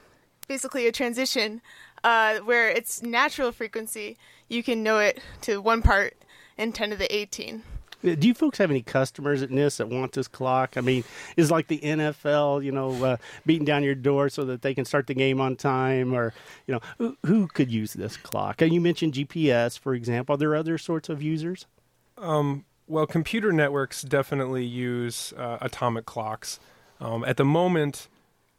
basically 0.47 0.87
a 0.87 0.91
transition 0.91 1.61
uh, 2.03 2.39
where 2.39 2.69
its 2.69 3.01
natural 3.01 3.51
frequency, 3.51 4.17
you 4.49 4.63
can 4.63 4.83
know 4.83 4.99
it 4.99 5.21
to 5.41 5.61
one 5.61 5.81
part 5.81 6.15
in 6.57 6.71
10 6.71 6.91
to 6.91 6.95
the 6.95 7.13
18. 7.13 7.63
Uh, 8.05 8.15
Do 8.15 8.27
you 8.27 8.33
folks 8.33 8.57
have 8.59 8.69
any 8.69 8.81
customers 8.81 9.41
at 9.41 9.49
NIST 9.49 9.77
that 9.77 9.89
want 9.89 10.11
this 10.11 10.27
clock? 10.27 10.77
I 10.77 10.81
mean, 10.81 11.03
is 11.35 11.49
like 11.49 11.67
the 11.67 11.79
NFL, 11.79 12.63
you 12.63 12.71
know, 12.71 12.91
uh, 13.03 13.17
beating 13.45 13.65
down 13.65 13.83
your 13.83 13.95
door 13.95 14.29
so 14.29 14.45
that 14.45 14.61
they 14.61 14.73
can 14.73 14.85
start 14.85 15.07
the 15.07 15.15
game 15.15 15.41
on 15.41 15.55
time, 15.55 16.13
or 16.13 16.33
you 16.67 16.73
know, 16.73 16.81
who, 16.97 17.17
who 17.25 17.47
could 17.47 17.71
use 17.71 17.93
this 17.93 18.15
clock? 18.17 18.61
Uh, 18.61 18.65
You 18.65 18.81
mentioned 18.81 19.13
GPS, 19.13 19.79
for 19.79 19.95
example. 19.95 20.35
Are 20.35 20.37
there 20.37 20.55
other 20.55 20.77
sorts 20.77 21.09
of 21.09 21.21
users? 21.23 21.65
Um, 22.17 22.65
well, 22.87 23.05
computer 23.05 23.51
networks 23.51 24.01
definitely 24.01 24.65
use 24.65 25.33
uh, 25.37 25.57
atomic 25.61 26.05
clocks. 26.05 26.59
Um, 26.99 27.23
at 27.25 27.37
the 27.37 27.45
moment, 27.45 28.07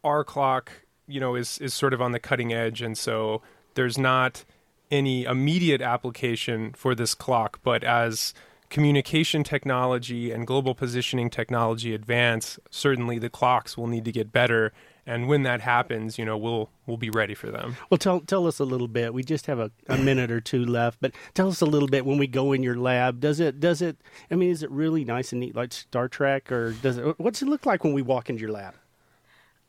our 0.04 0.22
clock, 0.22 0.70
you 1.06 1.20
know, 1.20 1.34
is 1.34 1.58
is 1.58 1.74
sort 1.74 1.92
of 1.92 2.00
on 2.00 2.12
the 2.12 2.20
cutting 2.20 2.52
edge, 2.52 2.82
and 2.82 2.96
so 2.96 3.42
there's 3.74 3.98
not 3.98 4.44
any 4.90 5.24
immediate 5.24 5.80
application 5.80 6.72
for 6.74 6.94
this 6.94 7.14
clock. 7.14 7.60
But 7.62 7.82
as 7.84 8.34
communication 8.70 9.44
technology 9.44 10.30
and 10.30 10.46
global 10.46 10.74
positioning 10.74 11.30
technology 11.30 11.94
advance, 11.94 12.58
certainly 12.70 13.18
the 13.18 13.30
clocks 13.30 13.76
will 13.76 13.86
need 13.86 14.04
to 14.04 14.12
get 14.12 14.30
better. 14.30 14.72
And 15.09 15.27
when 15.27 15.42
that 15.44 15.62
happens, 15.62 16.18
you 16.18 16.27
know, 16.27 16.37
we'll 16.37 16.68
we'll 16.87 16.99
be 16.99 17.09
ready 17.09 17.35
for 17.35 17.51
them. 17.51 17.77
Well, 17.88 17.97
tell 17.97 18.21
tell 18.21 18.47
us 18.47 18.59
a 18.59 18.64
little 18.64 18.88
bit. 18.88 19.14
We 19.14 19.25
just 19.25 19.47
have 19.47 19.59
a, 19.59 19.71
a 19.88 19.97
minute 19.97 20.31
or 20.31 20.38
two 20.38 20.66
left, 20.66 20.99
but 21.01 21.12
tell 21.33 21.49
us 21.49 21.62
a 21.62 21.66
little 21.66 21.88
bit 21.88 22.05
when 22.05 22.18
we 22.18 22.27
go 22.27 22.53
in 22.53 22.62
your 22.62 22.77
lab. 22.77 23.18
Does 23.18 23.40
it 23.40 23.59
does 23.59 23.81
it? 23.81 23.97
I 24.31 24.35
mean, 24.35 24.51
is 24.51 24.62
it 24.62 24.71
really 24.71 25.07
nice 25.07 25.33
and 25.33 25.40
neat 25.40 25.57
like 25.57 25.73
Star 25.73 26.09
Trek, 26.09 26.53
or 26.53 26.73
does 26.73 26.99
it? 26.99 27.18
What's 27.18 27.40
it 27.40 27.47
look 27.49 27.64
like 27.64 27.85
when 27.85 27.94
we 27.94 28.03
walk 28.03 28.29
into 28.29 28.42
your 28.42 28.53
lab? 28.53 28.75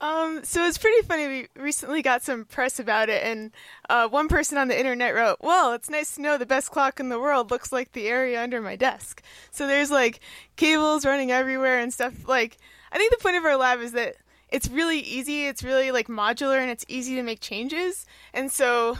Um, 0.02 0.42
so 0.44 0.66
it's 0.66 0.78
pretty 0.78 1.06
funny. 1.08 1.28
We 1.28 1.48
recently 1.62 2.02
got 2.02 2.22
some 2.22 2.44
press 2.44 2.78
about 2.78 3.08
it, 3.08 3.24
and 3.24 3.52
uh, 3.90 4.10
one 4.10 4.28
person 4.28 4.58
on 4.58 4.68
the 4.68 4.78
internet 4.78 5.16
wrote, 5.16 5.38
"Well, 5.40 5.72
it's 5.72 5.90
nice 5.90 6.16
to 6.16 6.22
know 6.22 6.38
the 6.38 6.46
best 6.46 6.70
clock 6.70 7.00
in 7.00 7.08
the 7.08 7.20
world 7.20 7.50
looks 7.50 7.72
like 7.72 7.94
the 7.94 8.10
area 8.10 8.44
under 8.44 8.60
my 8.60 8.76
desk." 8.76 9.24
So 9.52 9.68
there's 9.68 9.90
like 9.90 10.20
cables 10.58 11.06
running 11.06 11.32
everywhere 11.32 11.80
and 11.80 11.94
stuff. 11.94 12.28
Like, 12.28 12.58
I 12.92 12.98
think 12.98 13.12
the 13.12 13.24
point 13.24 13.38
of 13.38 13.46
our 13.46 13.56
lab 13.56 13.80
is 13.80 13.94
that 13.94 14.18
it's 14.52 14.70
really 14.70 15.00
easy. 15.00 15.48
It's 15.48 15.64
really 15.64 15.92
like 15.92 16.08
modular, 16.08 16.60
and 16.60 16.70
it's 16.70 16.86
easy 16.88 17.16
to 17.16 17.24
make 17.24 17.40
changes. 17.40 18.06
And 18.34 18.52
so, 18.52 18.98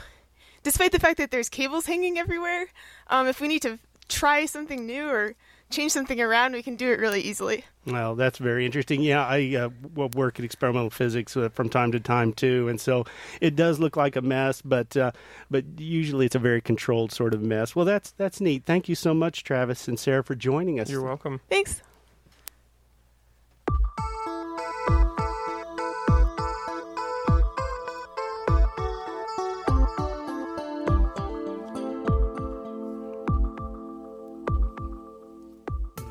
despite 0.62 0.92
the 0.92 1.00
fact 1.00 1.18
that 1.18 1.30
there's 1.30 1.48
cables 1.48 1.86
hanging 1.86 2.18
everywhere, 2.18 2.66
um, 3.08 3.26
if 3.26 3.40
we 3.40 3.48
need 3.48 3.62
to 3.62 3.78
try 4.08 4.46
something 4.46 4.86
new 4.86 5.08
or 5.08 5.34
change 5.70 5.92
something 5.92 6.20
around, 6.20 6.52
we 6.52 6.62
can 6.62 6.76
do 6.76 6.90
it 6.90 6.98
really 6.98 7.20
easily. 7.20 7.64
Well, 7.86 8.14
that's 8.14 8.38
very 8.38 8.66
interesting. 8.66 9.00
Yeah, 9.02 9.24
I 9.24 9.56
uh, 9.56 9.68
work 9.94 10.38
in 10.38 10.44
experimental 10.44 10.90
physics 10.90 11.36
uh, 11.36 11.48
from 11.48 11.70
time 11.70 11.92
to 11.92 12.00
time 12.00 12.32
too, 12.32 12.68
and 12.68 12.80
so 12.80 13.04
it 13.40 13.56
does 13.56 13.78
look 13.78 13.96
like 13.96 14.16
a 14.16 14.20
mess, 14.20 14.60
but 14.60 14.96
uh, 14.96 15.12
but 15.50 15.64
usually 15.78 16.26
it's 16.26 16.34
a 16.34 16.40
very 16.40 16.60
controlled 16.60 17.12
sort 17.12 17.32
of 17.32 17.40
mess. 17.40 17.74
Well, 17.74 17.86
that's 17.86 18.10
that's 18.12 18.40
neat. 18.40 18.64
Thank 18.66 18.88
you 18.88 18.94
so 18.94 19.14
much, 19.14 19.44
Travis 19.44 19.88
and 19.88 19.98
Sara, 19.98 20.22
for 20.22 20.34
joining 20.34 20.78
us. 20.78 20.90
You're 20.90 21.02
welcome. 21.02 21.40
Thanks. 21.48 21.82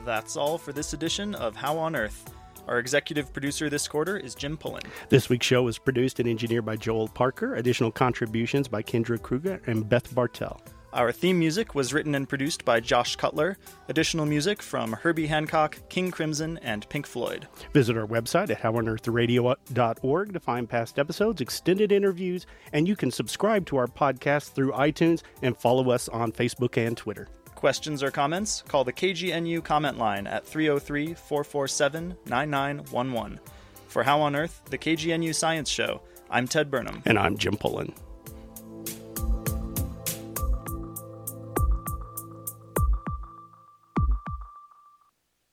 That's 0.09 0.35
all 0.35 0.57
for 0.57 0.73
this 0.73 0.93
edition 0.93 1.35
of 1.35 1.55
How 1.55 1.77
on 1.77 1.95
Earth. 1.95 2.33
Our 2.67 2.79
executive 2.79 3.31
producer 3.31 3.69
this 3.69 3.87
quarter 3.87 4.17
is 4.17 4.33
Jim 4.33 4.57
Pullen. 4.57 4.81
This 5.09 5.29
week's 5.29 5.45
show 5.45 5.61
was 5.61 5.77
produced 5.77 6.19
and 6.19 6.27
engineered 6.27 6.65
by 6.65 6.77
Joel 6.77 7.09
Parker. 7.09 7.53
Additional 7.53 7.91
contributions 7.91 8.67
by 8.67 8.81
Kendra 8.81 9.21
Krueger 9.21 9.61
and 9.67 9.87
Beth 9.87 10.15
Bartel. 10.15 10.59
Our 10.93 11.11
theme 11.11 11.37
music 11.37 11.75
was 11.75 11.93
written 11.93 12.15
and 12.15 12.27
produced 12.27 12.65
by 12.65 12.79
Josh 12.79 13.17
Cutler. 13.17 13.59
Additional 13.87 14.25
music 14.25 14.63
from 14.63 14.93
Herbie 14.93 15.27
Hancock, 15.27 15.77
King 15.89 16.09
Crimson, 16.09 16.57
and 16.63 16.89
Pink 16.89 17.05
Floyd. 17.05 17.47
Visit 17.73 17.95
our 17.95 18.07
website 18.07 18.49
at 18.49 18.59
howonearthradio.org 18.59 20.33
to 20.33 20.39
find 20.39 20.67
past 20.67 20.97
episodes, 20.97 21.39
extended 21.39 21.91
interviews, 21.91 22.47
and 22.73 22.87
you 22.87 22.95
can 22.95 23.11
subscribe 23.11 23.67
to 23.67 23.77
our 23.77 23.85
podcast 23.85 24.53
through 24.53 24.71
iTunes 24.71 25.21
and 25.43 25.55
follow 25.55 25.91
us 25.91 26.09
on 26.09 26.31
Facebook 26.31 26.83
and 26.83 26.97
Twitter. 26.97 27.27
Questions 27.59 28.01
or 28.01 28.09
comments? 28.09 28.63
Call 28.69 28.85
the 28.85 28.93
KGNU 28.93 29.61
comment 29.65 29.97
line 29.97 30.27
at 30.27 30.45
303 30.45 31.13
447 31.13 32.15
9911. 32.25 33.37
For 33.89 34.01
How 34.01 34.21
on 34.21 34.33
Earth, 34.33 34.61
the 34.69 34.77
KGNU 34.77 35.35
Science 35.35 35.67
Show, 35.67 35.99
I'm 36.29 36.47
Ted 36.47 36.71
Burnham. 36.71 37.03
And 37.05 37.19
I'm 37.19 37.37
Jim 37.37 37.57
Pullen. 37.57 37.93